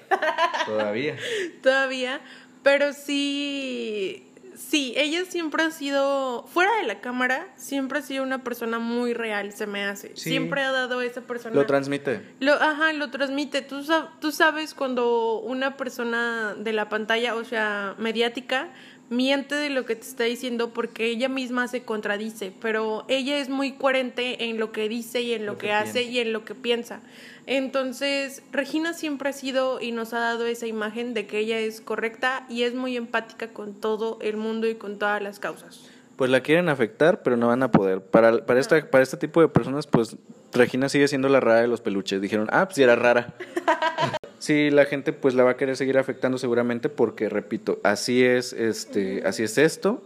[0.67, 1.17] Todavía.
[1.63, 2.21] Todavía.
[2.63, 4.27] Pero sí.
[4.69, 6.45] Sí, ella siempre ha sido.
[6.47, 10.09] Fuera de la cámara, siempre ha sido una persona muy real, se me hace.
[10.17, 10.31] Sí.
[10.31, 11.55] Siempre ha dado esa persona.
[11.55, 12.21] Lo transmite.
[12.41, 13.63] Lo, ajá, lo transmite.
[13.63, 13.83] Tú,
[14.21, 18.69] tú sabes cuando una persona de la pantalla, o sea, mediática,
[19.11, 23.49] miente de lo que te está diciendo porque ella misma se contradice, pero ella es
[23.51, 26.33] muy coherente en lo que dice y en lo, Lo que, que hace y en
[26.33, 27.01] lo que piensa.
[27.47, 31.81] Entonces, Regina siempre ha sido y nos ha dado esa imagen de que ella es
[31.81, 35.91] correcta y es muy empática con todo el mundo y con todas las causas.
[36.17, 38.03] Pues la quieren afectar, pero no van a poder.
[38.03, 40.17] Para, para, esta, para este tipo de personas, pues
[40.53, 42.21] Regina sigue siendo la rara de los peluches.
[42.21, 43.35] Dijeron, ah, pues era rara.
[44.41, 48.55] Sí, la gente pues la va a querer seguir afectando seguramente porque, repito, así es,
[48.55, 50.03] este, así es esto.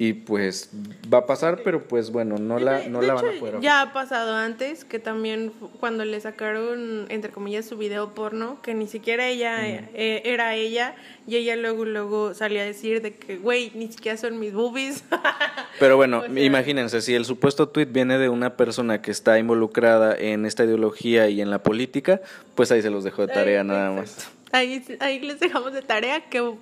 [0.00, 0.70] Y pues
[1.12, 3.80] va a pasar, pero pues bueno, no la, no De la van a poder Ya
[3.80, 8.86] ha pasado antes que también cuando le sacaron, entre comillas, su video porno, que ni
[8.86, 10.94] siquiera ella eh, era ella,
[11.26, 15.02] y ella luego, luego salía a decir de que, güey, ni siquiera son mis boobies.
[15.80, 19.36] Pero bueno, O sea- imagínense, si el supuesto tweet viene de una persona que está
[19.40, 22.20] involucrada en esta ideología y en la política,
[22.54, 24.22] pues ahí se los dejo de tarea nada exacto.
[24.22, 24.38] más.
[24.52, 26.54] Ahí, ahí les dejamos de tarea que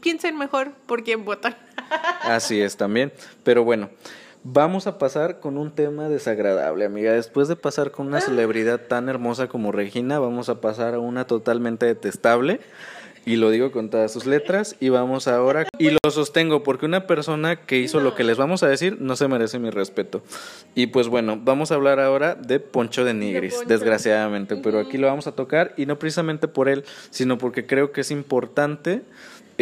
[0.00, 1.56] piensen mejor por quién votan.
[2.22, 3.12] Así es también.
[3.42, 3.90] Pero bueno,
[4.44, 7.12] vamos a pasar con un tema desagradable, amiga.
[7.12, 11.26] Después de pasar con una celebridad tan hermosa como Regina, vamos a pasar a una
[11.26, 12.60] totalmente detestable.
[13.26, 14.76] Y lo digo con todas sus letras.
[14.80, 15.68] Y vamos ahora.
[15.78, 19.14] Y lo sostengo porque una persona que hizo lo que les vamos a decir no
[19.14, 20.22] se merece mi respeto.
[20.74, 23.68] Y pues bueno, vamos a hablar ahora de Poncho de Nigris, Poncho.
[23.68, 24.56] desgraciadamente.
[24.56, 28.00] Pero aquí lo vamos a tocar y no precisamente por él, sino porque creo que
[28.00, 29.02] es importante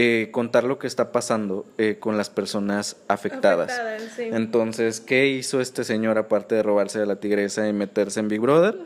[0.01, 3.73] eh, contar lo que está pasando eh, con las personas afectadas.
[3.73, 4.29] Afectadas, sí.
[4.31, 8.39] Entonces, ¿qué hizo este señor aparte de robarse a la tigresa y meterse en Big
[8.39, 8.79] Brother?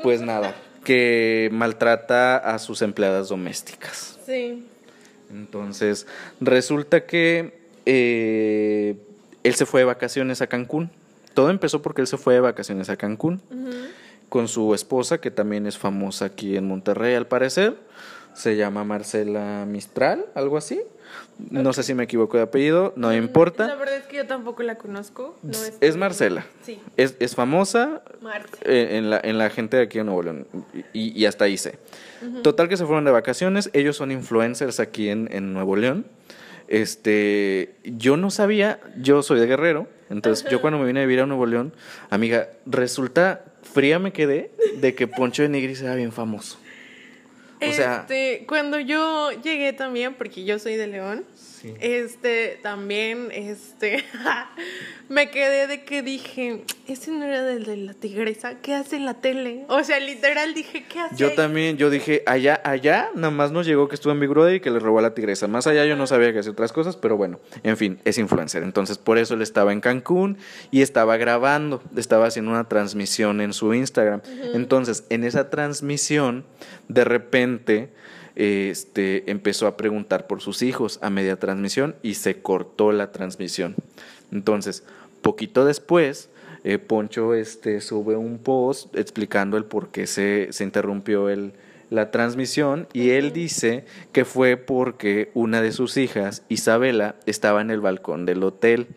[0.00, 4.16] Pues nada, que maltrata a sus empleadas domésticas.
[4.24, 4.64] Sí.
[5.28, 6.06] Entonces,
[6.40, 8.94] resulta que eh,
[9.42, 10.88] él se fue de vacaciones a Cancún.
[11.34, 13.42] Todo empezó porque él se fue de vacaciones a Cancún
[14.28, 17.76] con su esposa, que también es famosa aquí en Monterrey, al parecer.
[18.34, 20.80] Se llama Marcela Mistral, algo así.
[21.50, 23.74] No sé si me equivoco de apellido, no La importa.
[23.76, 25.36] verdad es que yo tampoco la conozco.
[25.42, 26.46] No es, Es Marcela.
[26.62, 28.02] Sí, Es, es famosa
[28.62, 30.46] eh, en, la, en la gente de aquí en Nuevo León.
[30.92, 31.78] Y, y hasta ahí sé.
[32.42, 33.70] Total que se fueron de vacaciones.
[33.72, 36.06] Ellos son influencers aquí en, en Nuevo León.
[36.68, 39.86] Este, yo no sabía, yo soy de Guerrero.
[40.10, 41.72] Entonces, yo cuando me vine a vivir a Nuevo León,
[42.10, 46.58] amiga, resulta fría me quedé de que Poncho de Nigris era bien famoso.
[47.70, 51.24] Este, cuando yo llegué también, porque yo soy de León,
[51.80, 54.04] este, también, este,
[55.08, 59.04] me quedé de que dije, ese no era del de la tigresa, ¿qué hace en
[59.04, 59.64] la tele?
[59.68, 61.16] O sea, literal dije, ¿qué hace?
[61.16, 64.30] Yo ahí?" también, yo dije, allá, allá, nada más nos llegó que estuvo en Big
[64.30, 65.48] Brother y que le robó a la tigresa.
[65.48, 68.62] Más allá yo no sabía que hacía otras cosas, pero bueno, en fin, es influencer.
[68.62, 70.38] Entonces, por eso él estaba en Cancún
[70.70, 74.20] y estaba grabando, estaba haciendo una transmisión en su Instagram.
[74.54, 76.44] Entonces, en esa transmisión,
[76.88, 77.90] de repente,
[78.36, 83.74] este, empezó a preguntar por sus hijos a media transmisión y se cortó la transmisión.
[84.32, 84.84] Entonces,
[85.22, 86.30] poquito después,
[86.64, 91.52] eh, Poncho este, sube un post explicando el por qué se, se interrumpió el,
[91.90, 97.70] la transmisión y él dice que fue porque una de sus hijas, Isabela, estaba en
[97.70, 98.88] el balcón del hotel,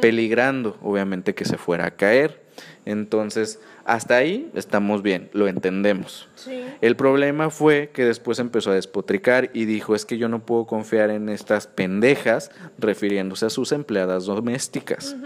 [0.00, 2.42] peligrando, obviamente, que se fuera a caer.
[2.84, 6.28] Entonces, hasta ahí estamos bien, lo entendemos.
[6.36, 6.64] Sí.
[6.80, 10.64] El problema fue que después empezó a despotricar y dijo, es que yo no puedo
[10.64, 15.16] confiar en estas pendejas, refiriéndose a sus empleadas domésticas.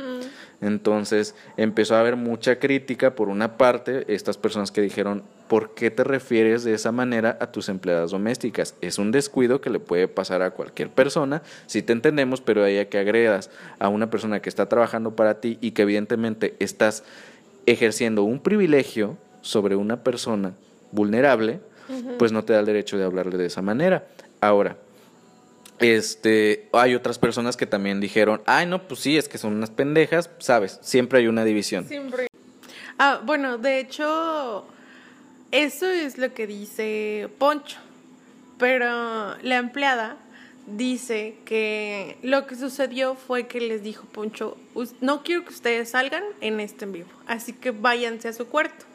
[0.62, 5.90] Entonces empezó a haber mucha crítica por una parte, estas personas que dijeron, ¿por qué
[5.90, 8.77] te refieres de esa manera a tus empleadas domésticas?
[8.81, 12.68] Es un descuido que le puede pasar a cualquier persona, si te entendemos, pero de
[12.68, 16.57] ahí a que agredas a una persona que está trabajando para ti y que evidentemente
[16.61, 17.05] estás
[17.66, 20.55] ejerciendo un privilegio sobre una persona
[20.92, 21.61] vulnerable,
[22.18, 24.07] pues no te da el derecho de hablarle de esa manera.
[24.40, 24.77] Ahora,
[25.79, 29.70] este, hay otras personas que también dijeron, ay, no, pues sí, es que son unas
[29.70, 31.87] pendejas, sabes, siempre hay una división.
[31.87, 32.29] Siempre.
[32.98, 34.66] Ah, bueno, de hecho,
[35.50, 37.79] eso es lo que dice Poncho.
[38.59, 40.16] Pero la empleada
[40.66, 45.90] dice que lo que sucedió fue que les dijo Poncho, "Us- no quiero que ustedes
[45.90, 48.87] salgan en este en vivo, así que váyanse a su cuarto.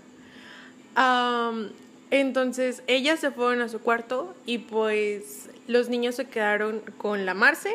[0.96, 1.70] Am,
[2.12, 7.34] entonces ellas se fueron a su cuarto y pues los niños se quedaron con la
[7.34, 7.72] Marce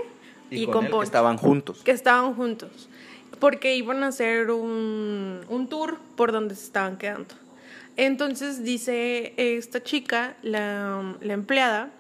[0.51, 1.83] y, con, él, que Poncho estaban juntos.
[1.85, 2.89] que estaban juntos,
[3.39, 7.35] porque iban a hacer un, un tour por donde se estaban quedando.
[7.97, 11.91] Entonces dice esta chica, la, la empleada,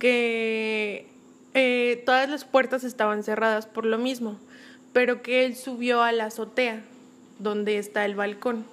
[0.00, 1.06] que
[1.58, 4.38] eh, todas las puertas estaban cerradas por lo mismo,
[4.92, 6.82] pero que él subió a la azotea,
[7.40, 8.64] donde está el balcón,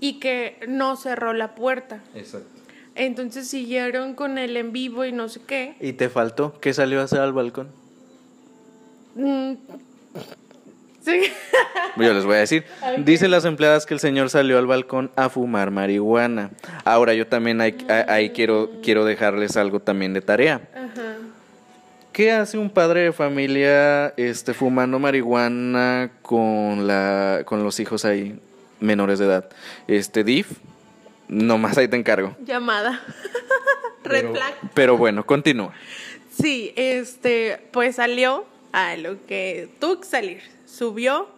[0.00, 2.00] y que no cerró la puerta.
[2.14, 2.48] Exacto.
[2.94, 5.74] Entonces siguieron con él en vivo y no sé qué.
[5.80, 6.58] ¿Y te faltó?
[6.60, 7.68] ¿Qué salió a hacer al balcón?
[9.16, 9.54] Mm,
[11.04, 11.20] Sí.
[11.98, 12.64] Yo les voy a decir.
[13.04, 16.52] Dice las empleadas que el señor salió al balcón a fumar marihuana.
[16.84, 17.76] Ahora yo también ahí,
[18.08, 20.62] ahí quiero, quiero dejarles algo también de tarea.
[20.74, 21.16] Ajá.
[22.14, 28.38] ¿Qué hace un padre de familia este, fumando marihuana con, la, con los hijos ahí
[28.78, 29.48] menores de edad?
[29.88, 30.52] Este, DIF,
[31.26, 32.36] nomás ahí te encargo.
[32.46, 33.02] Llamada.
[34.04, 34.54] Red Pero- flag.
[34.74, 35.74] Pero bueno, continúa.
[36.40, 40.42] Sí, este, pues salió a lo que tuvo que salir.
[40.66, 41.28] Subió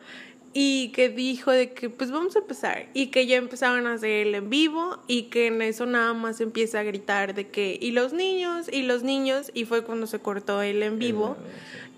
[0.59, 4.27] y que dijo de que pues vamos a empezar y que ya empezaban a hacer
[4.27, 7.91] el en vivo y que en eso nada más empieza a gritar de que y
[7.91, 11.37] los niños y los niños y fue cuando se cortó el en vivo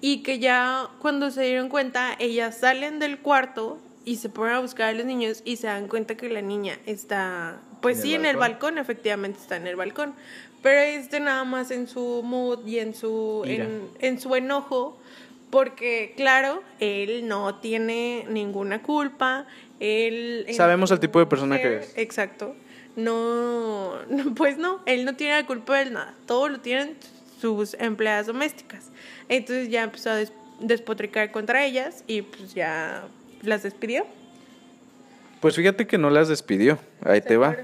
[0.00, 4.58] y que ya cuando se dieron cuenta ellas salen del cuarto y se ponen a
[4.58, 8.26] buscar a los niños y se dan cuenta que la niña está pues sí en
[8.26, 8.76] el balcón.
[8.78, 10.14] efectivamente está en el balcón
[10.62, 14.97] pero este nada más en su mood y en su en, en su enojo
[15.50, 19.46] porque, claro, él no tiene ninguna culpa.
[19.80, 20.46] Él.
[20.52, 21.92] Sabemos el tipo de persona que es.
[21.96, 22.54] Exacto.
[22.96, 23.94] No,
[24.36, 26.14] pues no, él no tiene la culpa de nada.
[26.26, 26.96] Todo lo tienen
[27.40, 28.90] sus empleadas domésticas.
[29.28, 30.18] Entonces ya empezó a
[30.60, 33.04] despotricar contra ellas y pues ya
[33.42, 34.06] las despidió.
[35.40, 36.78] Pues fíjate que no las despidió.
[37.04, 37.56] Ahí te va.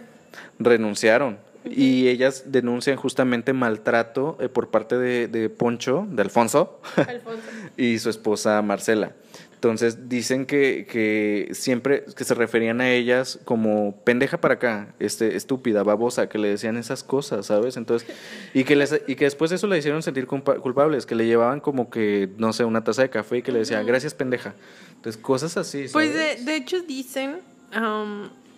[0.59, 6.81] Renunciaron y ellas denuncian justamente maltrato eh, por parte de, Poncho, de Alfonso,
[7.77, 9.12] y su esposa Marcela.
[9.55, 15.37] Entonces dicen que, que, siempre que se referían a ellas como pendeja para acá, este,
[15.37, 17.79] estúpida, babosa, que le decían esas cosas, ¿sabes?
[17.79, 18.07] Entonces,
[18.53, 21.61] y que, les, y que después de eso le hicieron sentir culpables, que le llevaban
[21.61, 24.55] como que, no sé, una taza de café y que le decían, gracias pendeja.
[24.96, 25.87] Entonces, cosas así.
[25.90, 27.38] Pues de, de hecho dicen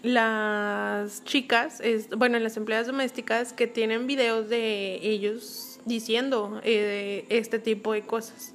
[0.03, 7.59] las chicas, es, bueno, las empleadas domésticas que tienen videos de ellos diciendo eh, este
[7.59, 8.53] tipo de cosas.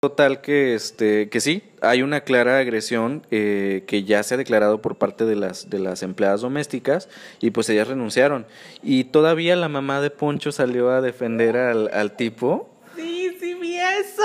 [0.00, 4.80] Total que este que sí, hay una clara agresión eh, que ya se ha declarado
[4.80, 7.08] por parte de las de las empleadas domésticas
[7.40, 8.46] y pues ellas renunciaron
[8.80, 12.70] y todavía la mamá de Poncho salió a defender al, al tipo.
[12.94, 14.22] Sí, sí vi eso.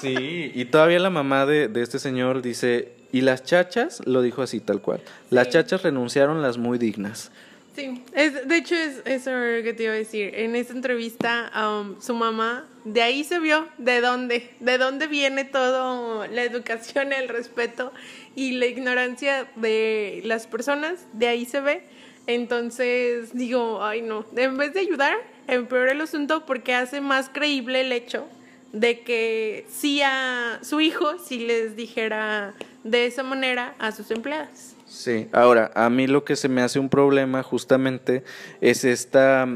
[0.00, 4.42] Sí, y todavía la mamá de, de este señor dice y las chachas, lo dijo
[4.42, 7.30] así tal cual, las chachas renunciaron las muy dignas.
[7.78, 9.30] Sí, es, de hecho es eso
[9.62, 10.34] que te iba a decir.
[10.34, 15.44] En esta entrevista, um, su mamá, de ahí se vio de dónde, de dónde viene
[15.44, 17.92] todo la educación, el respeto
[18.34, 21.82] y la ignorancia de las personas, de ahí se ve.
[22.26, 25.16] Entonces digo, ay no, en vez de ayudar,
[25.46, 28.26] empeora el asunto porque hace más creíble el hecho
[28.72, 34.74] de que si a su hijo, si les dijera de esa manera a sus empleadas.
[34.86, 38.24] Sí, ahora, a mí lo que se me hace un problema justamente
[38.60, 39.46] es esta,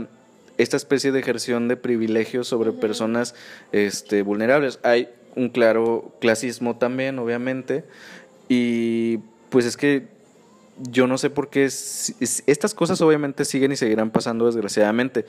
[0.59, 3.35] esta especie de ejerción de privilegios sobre personas
[3.73, 4.79] este, vulnerables.
[4.83, 7.85] Hay un claro clasismo también, obviamente,
[8.49, 10.09] y pues es que
[10.91, 15.25] yo no sé por qué estas cosas obviamente siguen y seguirán pasando desgraciadamente,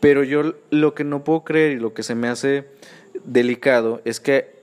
[0.00, 2.66] pero yo lo que no puedo creer y lo que se me hace
[3.24, 4.57] delicado es que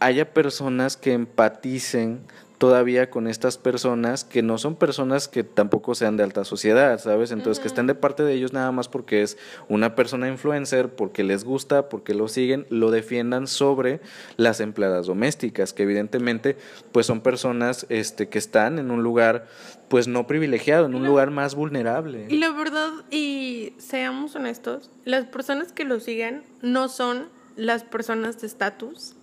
[0.00, 2.20] haya personas que empaticen
[2.60, 7.30] todavía con estas personas que no son personas que tampoco sean de alta sociedad, ¿sabes?
[7.30, 11.24] Entonces, que estén de parte de ellos nada más porque es una persona influencer, porque
[11.24, 14.02] les gusta, porque lo siguen, lo defiendan sobre
[14.36, 16.58] las empleadas domésticas, que evidentemente
[16.92, 19.46] pues son personas este que están en un lugar
[19.88, 22.26] pues no privilegiado, en un lugar más vulnerable.
[22.28, 28.40] Y la verdad, y seamos honestos, las personas que lo siguen no son las personas
[28.40, 29.14] de estatus,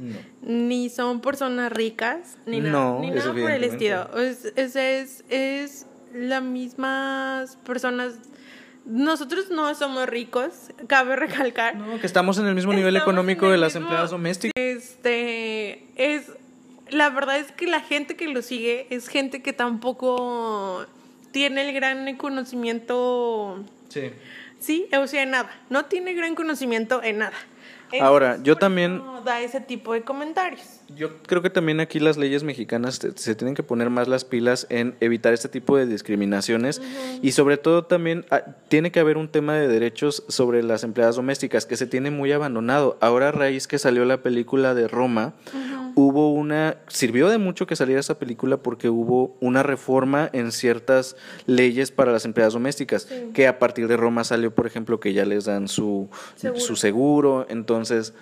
[0.41, 4.15] ni son personas ricas, ni, nada, ni nada por el estilo.
[4.17, 8.13] Es, es, es, es las mismas personas.
[8.85, 10.51] Nosotros no somos ricos,
[10.85, 11.75] cabe recalcar.
[11.75, 14.53] No, que estamos en el mismo nivel económico de las empleadas domésticas.
[14.55, 16.31] Este, es,
[16.91, 20.85] la verdad es que la gente que lo sigue es gente que tampoco
[21.31, 23.65] tiene el gran conocimiento.
[23.89, 24.11] Sí.
[24.59, 25.49] Sí, o sea, en nada.
[25.69, 27.37] No tiene gran conocimiento en nada.
[28.01, 29.01] Ahora, yo también...
[29.25, 30.79] Da ese tipo de comentarios.
[30.95, 34.65] Yo creo que también aquí las leyes mexicanas se tienen que poner más las pilas
[34.69, 36.81] en evitar este tipo de discriminaciones
[37.21, 41.17] y sobre todo también ah, tiene que haber un tema de derechos sobre las empleadas
[41.17, 42.97] domésticas que se tiene muy abandonado.
[43.01, 45.33] Ahora a raíz que salió la película de Roma,
[45.97, 51.15] hubo una, sirvió de mucho que saliera esa película porque hubo una reforma en ciertas
[51.47, 55.25] leyes para las empleadas domésticas, que a partir de Roma salió, por ejemplo, que ya
[55.25, 57.45] les dan su seguro, su seguro.
[57.49, 58.13] Entonces...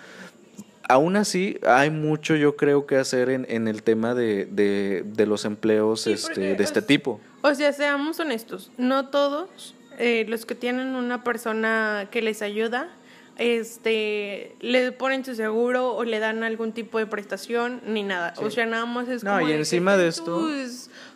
[0.87, 5.43] Aún así, hay mucho yo creo que hacer en, en el tema de, de, los
[5.43, 7.19] empleos este, de este tipo.
[7.41, 12.89] O sea, seamos honestos, no todos eh, los que tienen una persona que les ayuda
[13.37, 18.33] este le ponen su seguro o le dan algún tipo de prestación ni nada.
[18.37, 20.47] O sea, nada más es No, y encima de esto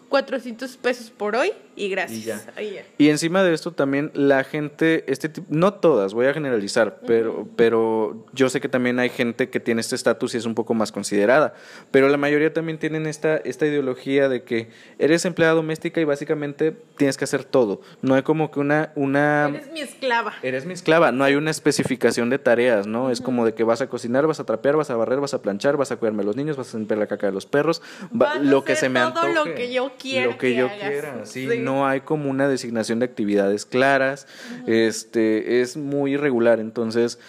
[0.09, 2.19] 400 pesos por hoy y gracias.
[2.19, 2.41] Y ya.
[2.57, 2.83] Ahí ya.
[2.97, 7.47] Y encima de esto también la gente, este tipo, no todas, voy a generalizar, pero,
[7.55, 10.73] pero yo sé que también hay gente que tiene este estatus y es un poco
[10.73, 11.53] más considerada,
[11.91, 16.75] pero la mayoría también tienen esta, esta ideología de que eres empleada doméstica y básicamente
[16.97, 17.81] tienes que hacer todo.
[18.01, 18.91] No hay como que una...
[18.95, 20.33] una Eres mi esclava.
[20.43, 23.09] Eres mi esclava, no hay una especificación de tareas, ¿no?
[23.11, 25.41] Es como de que vas a cocinar, vas a trapear, vas a barrer, vas a
[25.41, 27.81] planchar, vas a cuidarme a los niños, vas a limpiar la caca de los perros,
[28.19, 29.33] va- lo que se me todo antoje.
[29.33, 30.79] lo que yo quiera Lo que, que yo hagas.
[30.89, 31.59] quiera, sí, Sí.
[31.59, 34.25] no hay como una designación de actividades claras,
[34.67, 37.19] este, es muy irregular, entonces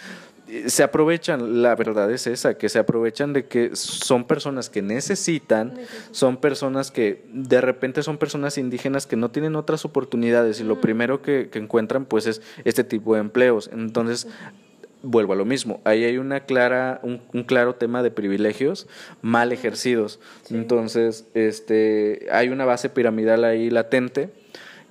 [0.66, 5.74] se aprovechan, la verdad es esa, que se aprovechan de que son personas que necesitan,
[6.10, 10.80] son personas que de repente son personas indígenas que no tienen otras oportunidades y lo
[10.80, 13.70] primero que, que encuentran pues es este tipo de empleos.
[13.72, 14.26] Entonces,
[15.02, 18.86] vuelvo a lo mismo, ahí hay una clara, un, un claro tema de privilegios
[19.22, 20.20] mal ejercidos.
[20.50, 24.30] Entonces, este, hay una base piramidal ahí latente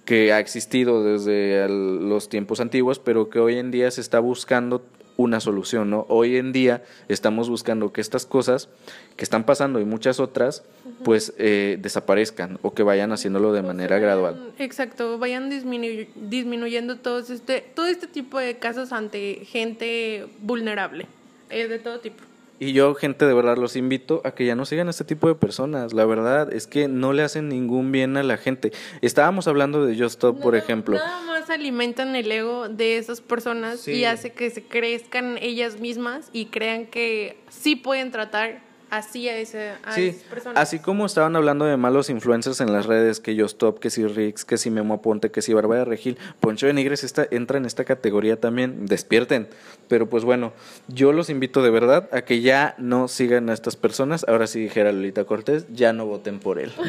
[0.05, 4.19] que ha existido desde el- los tiempos antiguos, pero que hoy en día se está
[4.19, 4.83] buscando
[5.19, 6.05] una solución, ¿no?
[6.07, 8.69] Hoy en día estamos buscando que estas cosas
[9.17, 10.63] que están pasando y muchas otras,
[11.03, 14.53] pues eh, desaparezcan o que vayan haciéndolo de manera Vayan- gradual.
[14.59, 21.05] Exacto, vayan disminu- disminuyendo todos este, todo este tipo de casos ante gente vulnerable,
[21.49, 22.23] eh, de todo tipo.
[22.59, 25.27] Y yo, gente, de verdad los invito a que ya no sigan a este tipo
[25.29, 25.93] de personas.
[25.93, 28.71] La verdad es que no le hacen ningún bien a la gente.
[29.01, 30.95] Estábamos hablando de Just Stop, por ejemplo.
[30.97, 33.93] Nada más alimentan el ego de esas personas Sí.
[33.93, 39.37] y hace que se crezcan ellas mismas y crean que sí pueden tratar así a,
[39.37, 40.57] ese, a Sí, esas personas.
[40.61, 44.05] así como estaban hablando de malos influencers en las redes, que Just Stop, que si
[44.07, 47.65] Rix, que si Memo Aponte, que si Bárbara Regil, Poncho de Nigres está, entra en
[47.65, 49.47] esta categoría también, despierten.
[49.87, 50.53] Pero pues bueno,
[50.87, 54.25] yo los invito de verdad a que ya no sigan a estas personas.
[54.27, 56.71] Ahora sí dijera Lolita Cortés, ya no voten por él.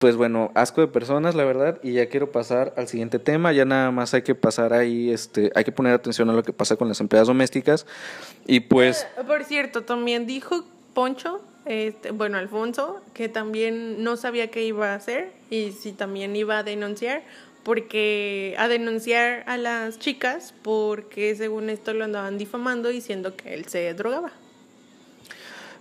[0.00, 3.52] Pues bueno, asco de personas, la verdad, y ya quiero pasar al siguiente tema.
[3.52, 6.52] Ya nada más hay que pasar ahí, este, hay que poner atención a lo que
[6.52, 7.86] pasa con las empleadas domésticas.
[8.44, 10.64] Y pues, Eh, Por cierto, también dijo
[10.94, 16.34] Poncho, este, bueno, Alfonso, que también no sabía qué iba a hacer y si también
[16.36, 17.22] iba a denunciar,
[17.62, 23.64] porque a denunciar a las chicas, porque según esto lo andaban difamando diciendo que él
[23.66, 24.32] se drogaba.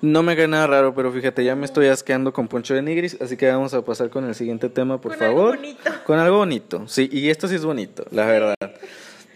[0.01, 3.17] No me cae nada raro, pero fíjate, ya me estoy asqueando con Poncho de Nigris,
[3.21, 5.55] así que vamos a pasar con el siguiente tema, por Con algo favor.
[5.57, 5.91] bonito.
[6.05, 8.55] Con algo bonito, sí, y esto sí es bonito, la verdad.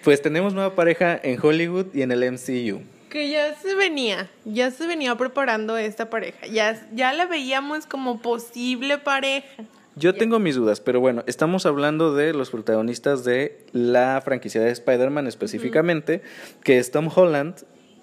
[0.04, 2.82] Pues tenemos nueva pareja en Hollywood y en el MCU.
[3.10, 8.22] Que ya se venía, ya se venía preparando esta pareja, ya, ya la veíamos como
[8.22, 9.64] posible pareja.
[9.96, 14.70] Yo tengo mis dudas, pero bueno, estamos hablando de los protagonistas de la franquicia de
[14.70, 16.22] Spider-Man específicamente,
[16.64, 17.56] que es Tom Holland,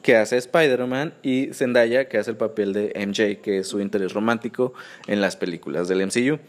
[0.02, 4.12] que hace Spider-Man, y Zendaya, que hace el papel de MJ, que es su interés
[4.12, 4.74] romántico
[5.06, 6.40] en las películas del MCU.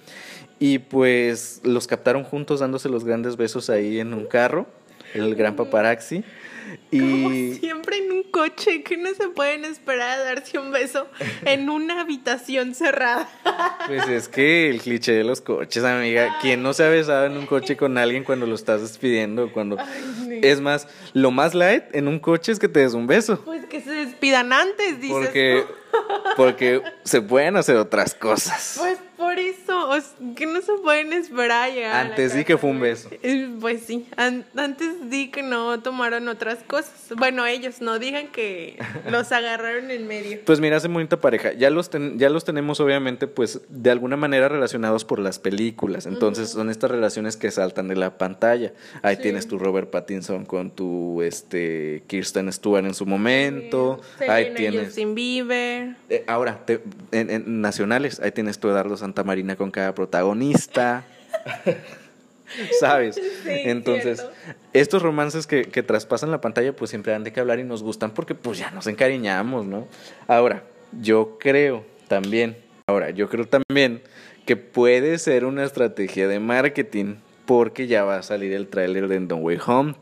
[0.58, 4.66] Y pues los captaron juntos dándose los grandes besos ahí en un carro,
[5.14, 5.56] el gran
[6.78, 7.00] paparazzi.
[7.00, 11.08] Como Y siempre en un coche, que no se pueden esperar a darse un beso
[11.46, 13.30] en una habitación cerrada.
[13.88, 17.38] pues es que el cliché de los coches, amiga, ¿quién no se ha besado en
[17.38, 19.52] un coche con alguien cuando lo estás despidiendo?
[19.52, 19.78] Cuando...
[20.42, 23.42] Es más, lo más light en un coche es que te des un beso.
[23.46, 25.12] Pues que se despidan antes, dices.
[25.12, 25.64] Porque,
[26.38, 28.76] porque se pueden hacer otras cosas.
[28.78, 29.00] Pues
[29.36, 29.90] por eso,
[30.36, 31.92] que no se pueden esperar a llegar.
[31.96, 33.10] a la Antes di que fue un beso.
[33.22, 36.94] Eh, Pues sí, an- antes di que no tomaron otras cosas.
[37.18, 38.78] Bueno, ellos no digan que
[39.10, 40.40] los agarraron en medio.
[40.46, 41.52] Pues mira, hacen bonita pareja.
[41.54, 46.06] Ya los, ten- ya los tenemos, obviamente, pues de alguna manera relacionados por las películas.
[46.06, 48.72] Entonces, son estas relaciones que saltan de la pantalla.
[49.02, 49.24] Ahí Sí.
[49.24, 54.00] tienes tu Robert Pattinson con tu este, Kirsten Stewart en su momento.
[54.30, 54.86] Ahí Selena tienes.
[54.88, 55.96] Justin Bieber.
[56.10, 56.82] Eh, ahora, te-
[57.12, 58.96] en, en nacionales, ahí tienes tu Eduardo
[59.26, 61.04] Santamarina con cada protagonista.
[62.80, 63.20] ¿Sabes?
[63.48, 64.60] Entonces, cierto.
[64.72, 67.82] estos romances que, que traspasan la pantalla, pues siempre dan de qué hablar y nos
[67.82, 69.88] gustan porque pues ya nos encariñamos, ¿no?
[70.28, 70.64] Ahora,
[71.02, 72.56] yo creo también,
[72.86, 74.04] ahora, yo creo también
[74.46, 77.16] que puede ser una estrategia de marketing
[77.48, 79.96] porque ya va a salir el tráiler de No Way Home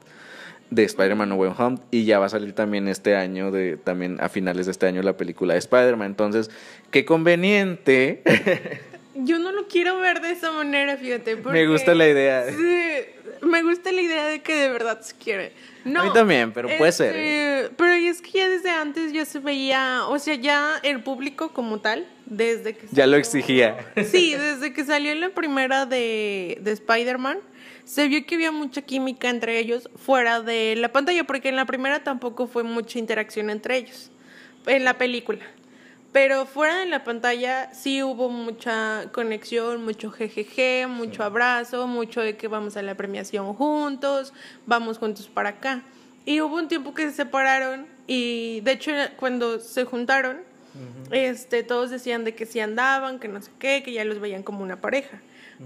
[0.69, 4.17] de Spider-Man No Way Home y ya va a salir también este año de también
[4.19, 6.07] a finales de este año la película de Spider-Man.
[6.07, 6.51] Entonces,
[6.91, 8.21] qué conveniente.
[9.15, 11.35] Yo no lo quiero ver de esa manera, fíjate.
[11.35, 12.49] Me gusta la idea.
[12.49, 15.53] Sí, me gusta la idea de que de verdad se quiere.
[15.85, 19.25] No, A mí también, pero puede ser, este, Pero es que ya desde antes ya
[19.25, 22.87] se veía, o sea, ya el público como tal, desde que...
[22.91, 23.85] Ya lo exigía.
[24.09, 27.39] Sí, desde que salió la primera de, de Spider-Man,
[27.83, 31.65] se vio que había mucha química entre ellos fuera de la pantalla, porque en la
[31.65, 34.09] primera tampoco fue mucha interacción entre ellos,
[34.65, 35.41] en la película.
[36.13, 42.37] Pero fuera de la pantalla sí hubo mucha conexión, mucho jejeje, mucho abrazo, mucho de
[42.37, 44.31] que vamos a la premiación juntos,
[44.67, 45.81] vamos juntos para acá.
[46.23, 50.41] Y hubo un tiempo que se separaron y de hecho cuando se juntaron,
[51.09, 54.43] este, todos decían de que sí andaban, que no sé qué, que ya los veían
[54.43, 55.19] como una pareja.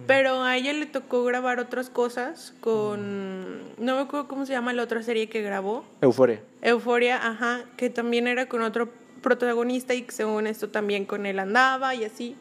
[0.06, 4.72] Pero a ella le tocó grabar otras cosas con, no me acuerdo cómo se llama
[4.72, 5.84] la otra serie que grabó.
[6.02, 6.41] Euforia.
[6.62, 8.89] Euforia, ajá, que también era con otro
[9.22, 12.36] protagonista y según esto también con él andaba y así.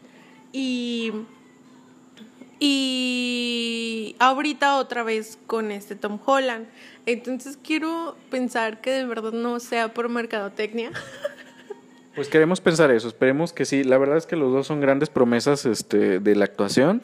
[0.53, 1.13] Y,
[2.59, 6.67] y ahorita otra vez con este Tom Holland.
[7.07, 10.93] Entonces quiero pensar que de verdad no sea por mercadotecnia.
[12.17, 13.85] Pues queremos pensar eso, esperemos que sí.
[13.85, 17.03] La verdad es que los dos son grandes promesas este, de la actuación.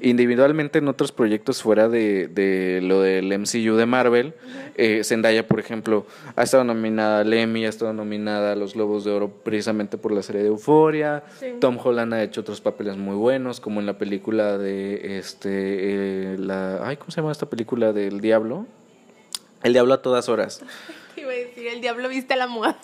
[0.00, 4.32] Individualmente en otros proyectos fuera de, de lo del MCU de Marvel,
[4.76, 9.04] eh, Zendaya, por ejemplo, ha estado nominada al Emmy, ha estado nominada a los Globos
[9.04, 11.24] de Oro precisamente por la serie de Euforia.
[11.60, 16.38] Tom Holland ha hecho otros papeles muy buenos, como en la película de este, eh,
[16.38, 18.66] la, ay, ¿cómo se llama esta película del Diablo?
[19.62, 20.62] El Diablo a todas horas.
[21.20, 22.76] Iba a decir, el diablo viste la moda.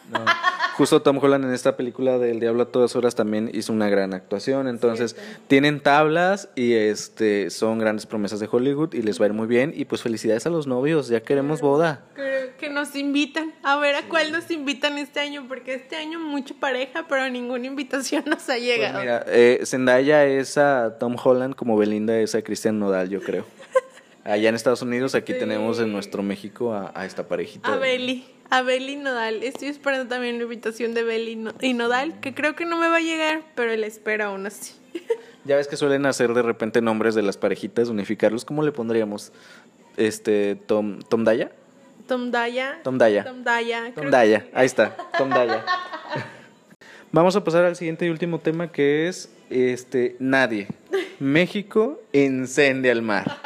[0.76, 4.14] Justo Tom Holland en esta película del Diablo a todas horas también hizo una gran
[4.14, 4.66] actuación.
[4.68, 5.14] Entonces,
[5.46, 9.46] tienen tablas y este son grandes promesas de Hollywood y les va a ir muy
[9.46, 9.72] bien.
[9.76, 12.02] Y pues felicidades a los novios, ya queremos boda.
[12.16, 13.52] Que, que nos invitan.
[13.62, 17.66] A ver a cuál nos invitan este año, porque este año mucha pareja, pero ninguna
[17.66, 19.00] invitación nos ha Pues llegado.
[19.00, 23.44] mira, eh, Zendaya es a Tom Holland como Belinda es a Cristian Nodal, yo creo.
[24.24, 27.72] Allá en Estados Unidos, aquí tenemos en nuestro México a, a esta parejita.
[27.72, 29.42] A Beli, a Beli Nodal.
[29.42, 32.96] Estoy esperando también la invitación de Beli y Nodal, que creo que no me va
[32.96, 34.74] a llegar, pero la espero aún así.
[35.46, 38.44] Ya ves que suelen hacer de repente nombres de las parejitas, unificarlos.
[38.44, 39.32] ¿Cómo le pondríamos?
[39.96, 41.50] Este, Tom, Tom Daya.
[42.06, 42.78] Tom Daya.
[42.84, 43.24] Tom Daya.
[43.24, 43.94] Tom Daya.
[43.94, 45.64] Tom creo Daya, ahí está, Tom Daya.
[47.12, 50.68] Vamos a pasar al siguiente y último tema que es este nadie.
[51.18, 53.40] México incendia el mar.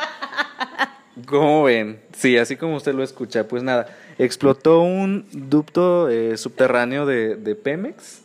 [1.26, 2.00] ¿Cómo ven?
[2.12, 3.86] Sí, así como usted lo escucha, pues nada,
[4.18, 8.22] explotó un ducto eh, subterráneo de, de Pemex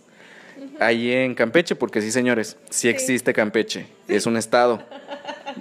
[0.80, 4.84] ahí en Campeche, porque sí, señores, sí existe Campeche, es un estado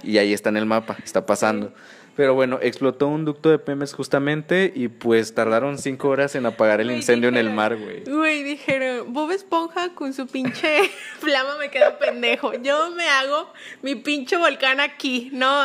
[0.03, 1.73] y ahí está en el mapa, está pasando.
[2.19, 6.81] Pero bueno, explotó un ducto de Pemex justamente y pues tardaron cinco horas en apagar
[6.81, 8.03] el Güey, incendio en el mar, güey.
[8.03, 10.81] Güey, dijeron, Bob Esponja con su pinche
[11.21, 12.51] flama me quedo pendejo.
[12.55, 15.63] Yo me hago mi pinche volcán aquí, no.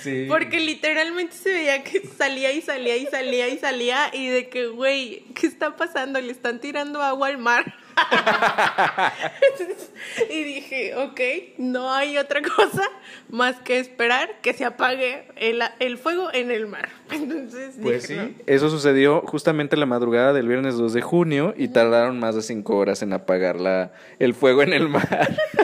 [0.00, 0.26] Sí.
[0.28, 4.66] Porque literalmente se veía que salía y salía y salía y salía y de que,
[4.66, 6.20] güey, ¿qué está pasando?
[6.20, 7.76] Le están tirando agua al mar.
[10.30, 11.20] y dije, ok,
[11.58, 12.82] no hay otra cosa
[13.28, 16.88] más que esperar que se apague el, el fuego en el mar.
[17.10, 21.68] Entonces Pues dije, sí, eso sucedió justamente la madrugada del viernes 2 de junio y
[21.68, 25.36] tardaron más de cinco horas en apagar la, el fuego en el mar.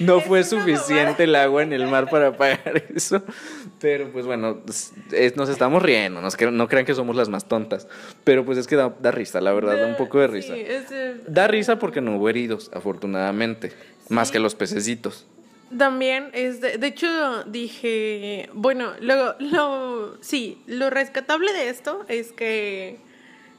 [0.00, 3.22] No fue suficiente el agua en el mar para apagar eso.
[3.80, 4.62] Pero pues bueno,
[5.12, 7.86] es- nos estamos riendo, nos cre- no crean que somos las más tontas.
[8.24, 10.54] Pero pues es que da, da risa, la verdad, da un poco de risa.
[10.54, 10.64] Sí,
[11.26, 13.72] Da risa porque no hubo heridos, afortunadamente.
[14.08, 15.26] Más que los pececitos.
[15.76, 22.30] También es de, de hecho dije, bueno, lo, lo sí, lo rescatable de esto es
[22.32, 22.98] que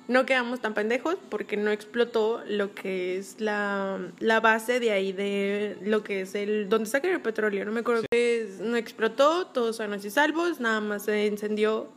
[0.07, 5.11] no quedamos tan pendejos porque no explotó lo que es la, la base de ahí
[5.11, 9.47] de lo que es el donde sacan el petróleo, no me acuerdo Es- no explotó,
[9.47, 11.87] todos sanos y salvos, nada más se encendió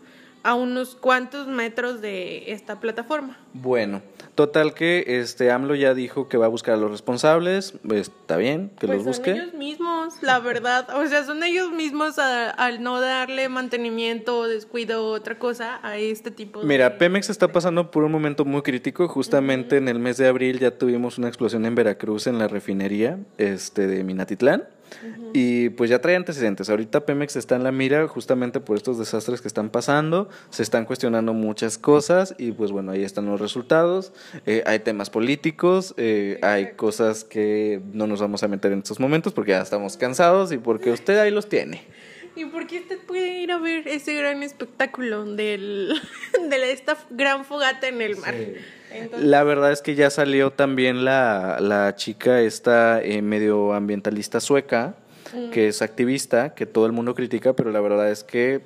[0.43, 3.39] a unos cuantos metros de esta plataforma.
[3.55, 4.03] Bueno,
[4.35, 7.75] total que este AMLO ya dijo que va a buscar a los responsables.
[7.87, 9.31] pues, Está bien, que Pues los son busque.
[9.33, 10.87] ellos mismos, la verdad.
[10.97, 16.31] O sea, son ellos mismos a- al no darle mantenimiento, descuido, otra cosa a este
[16.31, 16.67] tipo de...
[16.67, 19.09] Mira, Pemex está pasando por un momento muy crítico.
[19.09, 23.19] Justamente en el mes de abril ya tuvimos una explosión en Veracruz en la refinería
[23.39, 24.65] este, de Minatitlán.
[25.33, 26.71] Y pues ya trae antecedentes.
[26.71, 30.29] Ahorita Pemex está en la mira justamente por estos desastres que están pasando.
[30.51, 34.13] Se están cuestionando muchas cosas y pues bueno, ahí están los resultados.
[34.47, 39.01] Eh, hay temas políticos, eh, hay cosas que no nos vamos a meter en estos
[39.01, 41.83] momentos porque ya estamos cansados y porque usted ahí los tiene.
[42.37, 46.01] ¿Y por qué usted puede ir a ver ese gran espectáculo del,
[46.49, 48.35] de esta gran fogata en el mar?
[48.93, 54.95] Entonces, La verdad es que ya salió también la, la chica esta eh, medioambientalista sueca,
[55.53, 58.63] que es activista, que todo el mundo critica, pero la verdad es que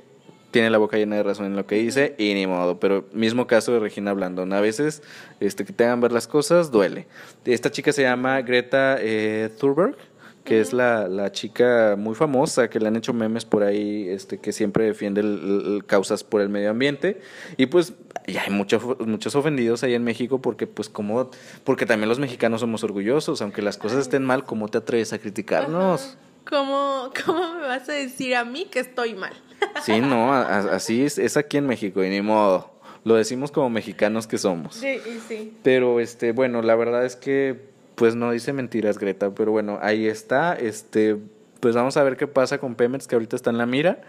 [0.53, 2.79] tiene la boca llena de razón en lo que dice y ni modo.
[2.79, 4.53] Pero mismo caso de Regina Blandón.
[4.53, 5.03] A veces
[5.41, 7.07] este, que te hagan ver las cosas duele.
[7.45, 9.97] Esta chica se llama Greta eh, Thunberg,
[10.45, 14.39] que es la, la, chica muy famosa, que le han hecho memes por ahí, este,
[14.39, 17.21] que siempre defiende el, causas por el medio ambiente.
[17.57, 17.95] Y pues
[18.27, 21.31] ya hay muchos muchos ofendidos ahí en México porque pues como,
[21.65, 25.19] porque también los mexicanos somos orgullosos, aunque las cosas estén mal, ¿cómo te atreves a
[25.19, 26.17] criticarnos?
[26.49, 29.33] ¿Cómo, ¿Cómo me vas a decir a mí que estoy mal?
[29.85, 32.73] Sí, no, así es, es aquí en México y ni modo.
[33.05, 34.75] Lo decimos como mexicanos que somos.
[34.75, 35.57] Sí, sí.
[35.63, 37.72] Pero este, bueno, la verdad es que
[38.03, 41.19] pues no dice mentiras Greta, pero bueno, ahí está, este,
[41.61, 44.01] pues vamos a ver qué pasa con Pemex que ahorita está en la mira.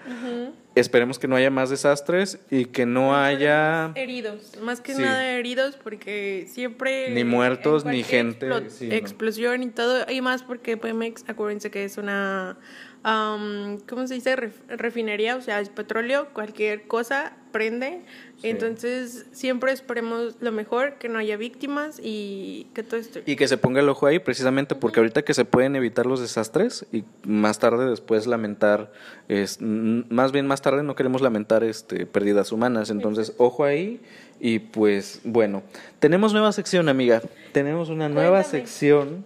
[0.73, 5.77] Esperemos que no haya más desastres y que no haya heridos, más que nada heridos
[5.77, 8.49] porque siempre ni muertos ni gente,
[8.89, 12.57] explosión y todo y más porque Pemex, acuérdense que es una
[13.03, 14.35] ¿cómo se dice?
[14.67, 18.01] refinería, o sea, es petróleo, cualquier cosa prende.
[18.41, 23.19] Entonces, siempre esperemos lo mejor, que no haya víctimas y que todo esto.
[23.25, 26.19] Y que se ponga el ojo ahí, precisamente porque ahorita que se pueden evitar los
[26.19, 28.91] desastres y más tarde después lamentar,
[29.29, 32.89] es, más bien más tarde no queremos lamentar este, pérdidas humanas.
[32.89, 34.01] Entonces, ojo ahí.
[34.39, 35.63] Y pues, bueno,
[35.99, 37.21] tenemos nueva sección, amiga.
[37.53, 39.23] Tenemos una nueva sección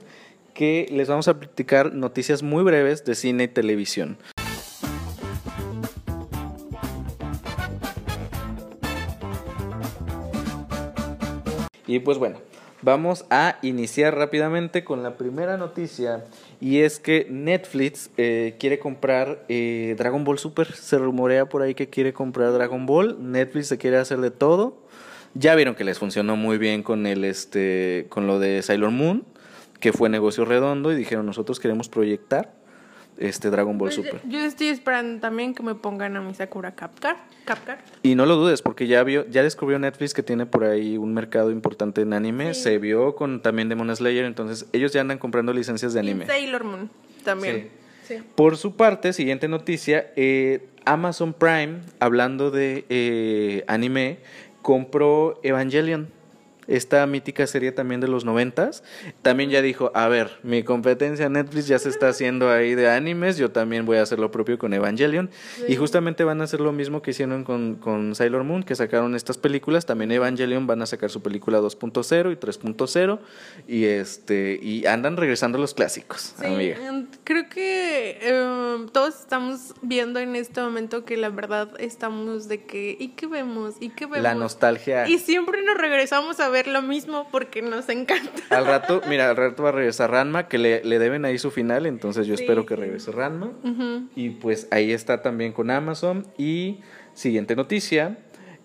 [0.58, 4.18] que les vamos a platicar noticias muy breves de cine y televisión.
[11.86, 12.40] Y pues bueno,
[12.82, 16.26] vamos a iniciar rápidamente con la primera noticia
[16.60, 20.74] y es que Netflix eh, quiere comprar eh, Dragon Ball Super.
[20.74, 23.16] Se rumorea por ahí que quiere comprar Dragon Ball.
[23.20, 24.76] Netflix se quiere hacer de todo.
[25.36, 29.24] Ya vieron que les funcionó muy bien con el este con lo de Sailor Moon
[29.80, 32.54] que fue negocio redondo y dijeron nosotros queremos proyectar
[33.18, 34.22] este Dragon Ball pues, Super.
[34.28, 37.18] Yo estoy esperando también que me pongan a mi Sakura Capcar.
[38.04, 41.14] Y no lo dudes, porque ya vio, ya descubrió Netflix que tiene por ahí un
[41.14, 42.54] mercado importante en anime.
[42.54, 46.26] Se vio con también Demon Slayer, entonces ellos ya andan comprando licencias de anime.
[46.26, 46.90] Y Sailor Moon
[47.24, 47.70] también.
[48.36, 54.20] Por su parte, siguiente noticia, eh, Amazon Prime, hablando de eh, anime,
[54.62, 56.10] compró Evangelion
[56.68, 58.84] esta mítica serie también de los noventas,
[59.22, 63.38] también ya dijo, a ver, mi competencia Netflix ya se está haciendo ahí de animes,
[63.38, 65.30] yo también voy a hacer lo propio con Evangelion,
[65.68, 69.16] y justamente van a hacer lo mismo que hicieron con, con Sailor Moon, que sacaron
[69.16, 73.20] estas películas, también Evangelion van a sacar su película 2.0 y 3.0,
[73.68, 76.78] y este, y andan regresando los clásicos, amiga.
[77.24, 82.98] Creo que em, todos estamos viendo en este momento que la verdad estamos de que,
[83.00, 83.76] ¿y qué vemos?
[83.80, 84.24] ¿Y qué vemos?
[84.24, 85.08] La nostalgia.
[85.08, 88.42] Y siempre nos regresamos a ver lo mismo porque nos encanta.
[88.50, 91.86] Al rato, mira, al rato va a regresar Ranma, que le, deben ahí su final,
[91.86, 93.52] entonces yo espero que regrese Ranma.
[94.16, 96.26] Y pues ahí está también con Amazon.
[96.40, 96.80] Y
[97.14, 98.18] siguiente noticia,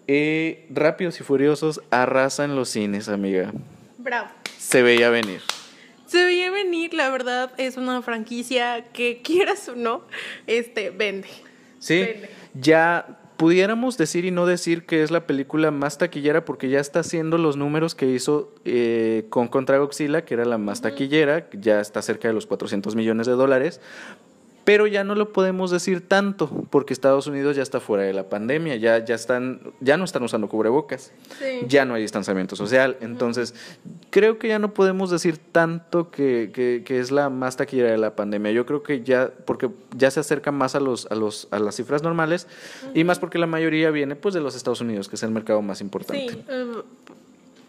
[0.06, 3.52] eh, Rápidos y Furiosos arrasan los cines, amiga.
[3.98, 4.28] Bravo.
[4.56, 5.42] Se veía venir.
[6.06, 10.02] Se veía venir, la verdad, es una franquicia que quieras o no,
[10.46, 11.28] este, vende.
[11.78, 12.06] Sí,
[12.54, 17.00] ya pudiéramos decir y no decir que es la película más taquillera porque ya está
[17.00, 21.80] haciendo los números que hizo eh, con Contra Godzilla, que era la más taquillera, ya
[21.80, 23.80] está cerca de los 400 millones de dólares,
[24.64, 28.28] pero ya no lo podemos decir tanto porque Estados Unidos ya está fuera de la
[28.28, 31.12] pandemia, ya, ya, están, ya no están usando cubrebocas,
[31.66, 33.54] ya no hay distanciamiento social, entonces
[34.10, 38.14] creo que ya no podemos decir tanto que, que, es la más taquillera de la
[38.14, 41.58] pandemia, yo creo que ya, porque ya se acerca más a, los, a, los, a
[41.58, 42.46] las cifras normales
[42.94, 45.62] y más porque la mayoría viene pues de los Estados Unidos, que es el mercado
[45.62, 46.32] más importante.
[46.32, 46.66] Sí, eh,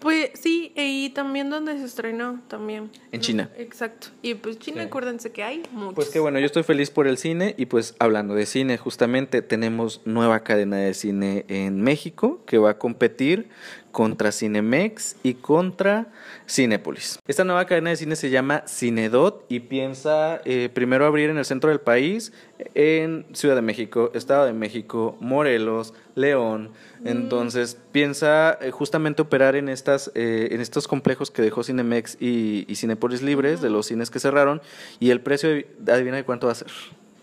[0.03, 2.91] pues sí, y también donde se estrenó también.
[3.13, 3.49] En China.
[3.57, 4.07] Exacto.
[4.21, 5.95] Y pues China, acuérdense que hay muchos.
[5.95, 9.41] Pues que bueno, yo estoy feliz por el cine y pues hablando de cine, justamente
[9.41, 13.47] tenemos nueva cadena de cine en México que va a competir
[13.93, 16.07] contra Cinemex y contra
[16.49, 17.19] Cinépolis.
[17.27, 21.45] Esta nueva cadena de cine se llama Cinedot y piensa eh, primero abrir en el
[21.45, 22.33] centro del país,
[22.73, 26.71] en Ciudad de México, Estado de México, Morelos, León.
[27.01, 27.07] Mm.
[27.07, 32.65] Entonces piensa eh, justamente operar en, estas, eh, en estos complejos que dejó Cinemex y,
[32.67, 34.61] y Cinépolis libres de los cines que cerraron
[34.99, 35.49] y el precio,
[35.87, 36.71] adivina de cuánto va a ser.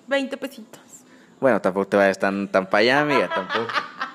[0.07, 0.81] 20 pesitos.
[1.41, 3.67] Bueno, tampoco te vayas tan, tan para allá, amiga, tampoco.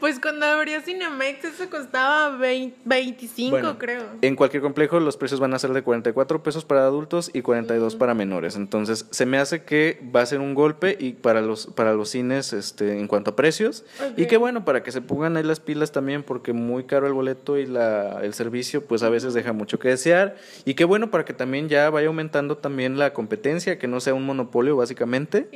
[0.00, 4.02] Pues cuando abrió Cinemex eso costaba 25, creo.
[4.22, 7.96] En cualquier complejo los precios van a ser de 44 pesos para adultos y 42
[7.96, 8.56] para menores.
[8.56, 12.10] Entonces, se me hace que va a ser un golpe y para los para los
[12.10, 13.84] cines este en cuanto a precios
[14.16, 17.12] y que bueno, para que se pongan ahí las pilas también porque muy caro el
[17.12, 21.10] boleto y la el servicio pues a veces deja mucho que desear y qué bueno
[21.10, 25.48] para que también ya vaya aumentando también la competencia, que no sea un monopolio básicamente.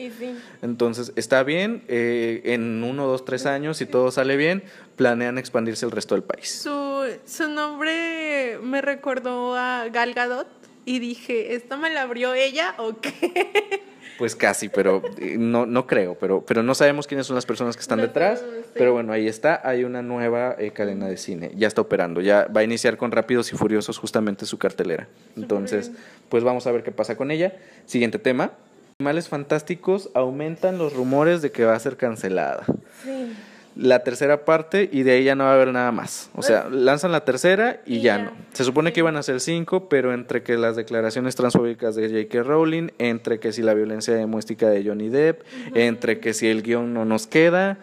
[0.62, 4.62] Entonces, está bien eh, en uno, dos, tres años si todo sale bien,
[4.94, 6.48] planean expandirse el resto del país.
[6.48, 10.46] Su, su nombre me recordó a Gal Gadot.
[10.84, 13.82] y dije, ¿esto me la abrió ella o qué?
[14.18, 17.74] Pues casi, pero eh, no, no creo, pero, pero no sabemos quiénes son las personas
[17.74, 18.44] que están detrás.
[18.74, 22.46] Pero bueno, ahí está, hay una nueva eh, cadena de cine, ya está operando, ya
[22.54, 25.08] va a iniciar con Rápidos y Furiosos justamente su cartelera.
[25.34, 25.90] Entonces,
[26.28, 27.56] pues vamos a ver qué pasa con ella.
[27.86, 28.52] Siguiente tema.
[29.00, 32.64] Animales Fantásticos aumentan los rumores de que va a ser cancelada.
[33.02, 33.32] Sí.
[33.74, 36.30] La tercera parte y de ahí ya no va a haber nada más.
[36.34, 38.24] O sea, lanzan la tercera y, Y ya, ya.
[38.24, 38.32] no.
[38.52, 42.42] Se supone que iban a ser cinco, pero entre que las declaraciones transfóbicas de J.K.
[42.42, 45.42] Rowling, entre que si la violencia doméstica de Johnny Depp,
[45.74, 47.78] entre que si el guion no nos queda,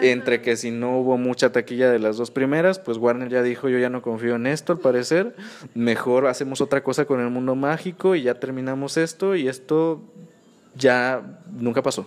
[0.00, 3.68] entre que si no hubo mucha taquilla de las dos primeras, pues Warner ya dijo,
[3.68, 5.34] yo ya no confío en esto, al parecer,
[5.74, 10.02] mejor hacemos otra cosa con el mundo mágico y ya terminamos esto y esto
[10.74, 12.06] ya nunca pasó.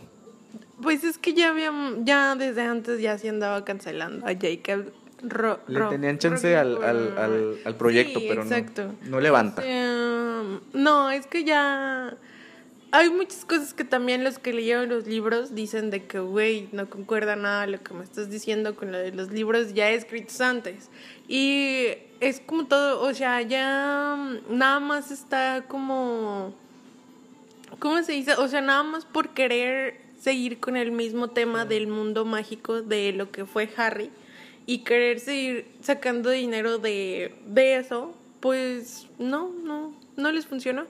[0.82, 4.92] Pues es que ya habían, ya desde antes ya se andaba cancelando a Jacob
[5.24, 8.96] Ro- Le Ro- tenían chance al, Ro- al, al, al proyecto, Sí, pero no, exacto.
[9.04, 9.62] no levanta.
[9.62, 12.16] O sea, no, es que ya
[12.94, 16.90] hay muchas cosas que también los que leyeron los libros dicen de que, güey, no
[16.90, 20.90] concuerda nada lo que me estás diciendo con lo de los libros ya escritos antes.
[21.28, 21.88] Y
[22.20, 24.18] es como todo, o sea, ya
[24.50, 26.54] nada más está como...
[27.80, 28.34] ¿Cómo se dice?
[28.34, 33.12] O sea, nada más por querer seguir con el mismo tema del mundo mágico de
[33.14, 34.12] lo que fue Harry
[34.68, 40.84] y querer seguir sacando dinero de, de eso, pues no, no, no les funcionó.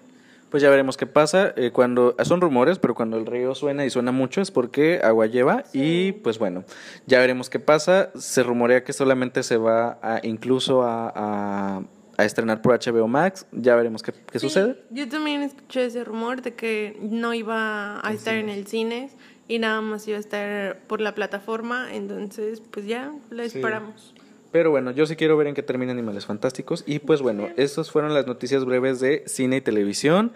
[0.49, 1.53] Pues ya veremos qué pasa.
[1.55, 5.27] eh, cuando son rumores, pero cuando el río suena y suena mucho es porque agua
[5.27, 6.65] lleva y pues bueno,
[7.07, 8.11] ya veremos qué pasa.
[8.15, 11.82] Se rumorea que solamente se va a incluso a, a-
[12.22, 13.45] a estrenar por HBO Max.
[13.51, 14.78] Ya veremos qué, qué Sí, sucede.
[14.89, 19.09] Yo también escuché ese rumor de que no iba a estar en el cine
[19.47, 23.57] y nada más iba a estar por la plataforma, entonces pues ya lo Sí.
[23.57, 24.13] esperamos.
[24.51, 26.84] Pero bueno, yo sí quiero ver en qué termina Animales Fantásticos.
[26.86, 30.34] Y pues bueno, estas fueron las noticias breves de cine y televisión.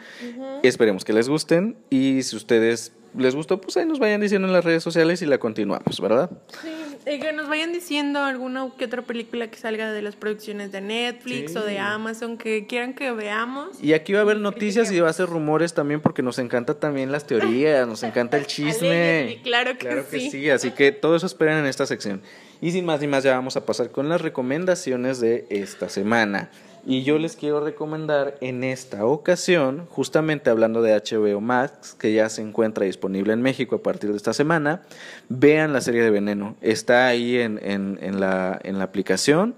[0.64, 1.76] Esperemos que les gusten.
[1.90, 5.26] Y si ustedes les gustó, pues ahí nos vayan diciendo en las redes sociales y
[5.26, 6.30] la continuamos, ¿verdad?
[6.62, 6.70] Sí,
[7.14, 10.82] y que nos vayan diciendo alguna que otra película que salga de las producciones de
[10.82, 11.58] Netflix Sí.
[11.58, 13.82] o de Amazon que quieran que veamos.
[13.82, 16.80] Y aquí va a haber noticias y va a ser rumores también porque nos encanta
[16.80, 19.40] también las teorías, nos encanta el chisme.
[19.44, 20.32] Claro que Claro que sí.
[20.32, 22.22] sí, así que todo eso esperen en esta sección.
[22.62, 26.50] Y sin más ni más ya vamos a pasar con las recomendaciones de esta semana.
[26.88, 32.30] Y yo les quiero recomendar en esta ocasión, justamente hablando de HBO Max, que ya
[32.30, 34.84] se encuentra disponible en México a partir de esta semana,
[35.28, 36.56] vean la serie de Veneno.
[36.62, 39.56] Está ahí en, en- en la, en la aplicación.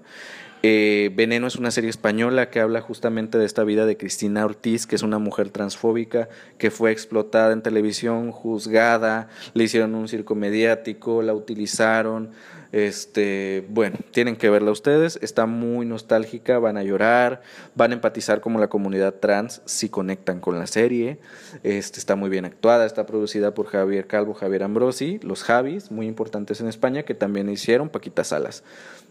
[0.62, 4.86] Eh, Veneno es una serie española que habla justamente de esta vida de Cristina Ortiz,
[4.88, 10.34] que es una mujer transfóbica que fue explotada en televisión, juzgada, le hicieron un circo
[10.34, 12.30] mediático, la utilizaron.
[12.72, 17.42] Este, bueno, tienen que verla ustedes, está muy nostálgica, van a llorar,
[17.74, 21.18] van a empatizar como la comunidad trans si conectan con la serie.
[21.62, 26.06] Este, está muy bien actuada, está producida por Javier Calvo, Javier Ambrosi, los Javis, muy
[26.06, 28.64] importantes en España, que también hicieron Paquita Salas.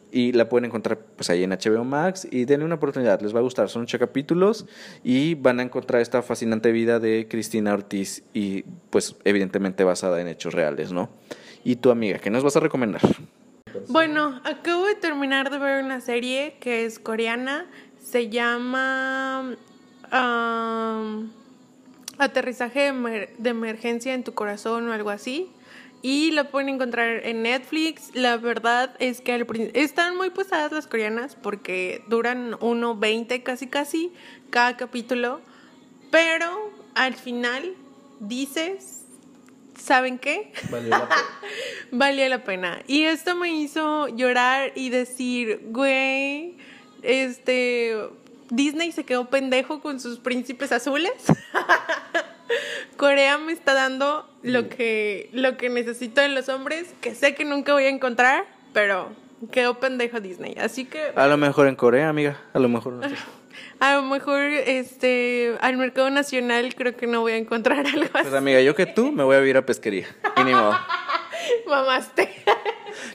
[0.10, 2.28] Y la pueden encontrar pues ahí en HBO Max.
[2.32, 4.66] Y denle una oportunidad, les va a gustar, son ocho capítulos
[5.04, 10.30] y van a encontrar esta fascinante vida de Cristina Ortiz y pues evidentemente basada en
[10.30, 11.10] hechos reales, ¿no?
[11.64, 13.02] Y tu amiga, ¿qué nos vas a recomendar?
[13.90, 17.66] Bueno, acabo de terminar de ver una serie que es coreana,
[18.02, 19.56] se llama
[20.12, 21.32] am,
[22.20, 25.52] Aterrizaje de, emer- de emergencia en tu corazón o algo así.
[26.02, 28.12] Y la pueden encontrar en Netflix.
[28.16, 34.12] La verdad es que al están muy pesadas las coreanas porque duran 1.20 casi casi
[34.50, 35.42] cada capítulo.
[36.12, 37.74] Pero al final
[38.20, 39.06] dices,
[39.80, 40.52] ¿saben qué?
[41.92, 42.82] Valió la pena.
[42.88, 46.58] Y esto me hizo llorar y decir, güey,
[47.04, 47.96] este,
[48.50, 51.14] Disney se quedó pendejo con sus príncipes azules.
[52.98, 57.46] Corea me está dando lo que, lo que necesito en los hombres, que sé que
[57.46, 59.10] nunca voy a encontrar, pero
[59.52, 60.56] quedó pendejo Disney.
[60.60, 63.16] Así que A lo mejor en Corea, amiga, a lo mejor no sé.
[63.80, 68.24] A lo mejor este al mercado nacional creo que no voy a encontrar algo así.
[68.24, 70.08] Pues amiga, yo que tú me voy a vivir a pesquería.
[70.38, 70.78] Y ni modo.
[71.68, 72.30] Mamaste.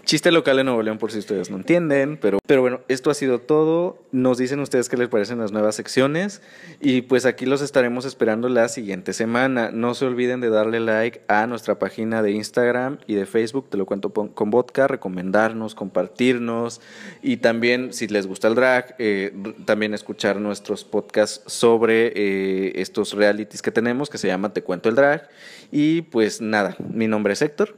[0.05, 3.15] Chiste local en Nuevo León por si ustedes no entienden, pero, pero bueno, esto ha
[3.15, 4.03] sido todo.
[4.13, 6.43] Nos dicen ustedes qué les parecen las nuevas secciones
[6.81, 9.71] y pues aquí los estaremos esperando la siguiente semana.
[9.71, 13.77] No se olviden de darle like a nuestra página de Instagram y de Facebook, te
[13.77, 16.81] lo cuento con vodka, recomendarnos, compartirnos
[17.23, 19.33] y también si les gusta el drag, eh,
[19.65, 24.89] también escuchar nuestros podcasts sobre eh, estos realities que tenemos que se llama Te cuento
[24.89, 25.29] el drag.
[25.71, 27.75] Y pues nada, mi nombre es Héctor.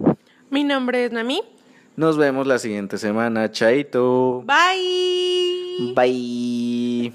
[0.51, 1.43] Mi nombre es Nami.
[1.97, 3.51] Nos vemos la siguiente semana.
[3.51, 4.43] Chaito.
[4.45, 5.93] Bye.
[5.95, 7.13] Bye.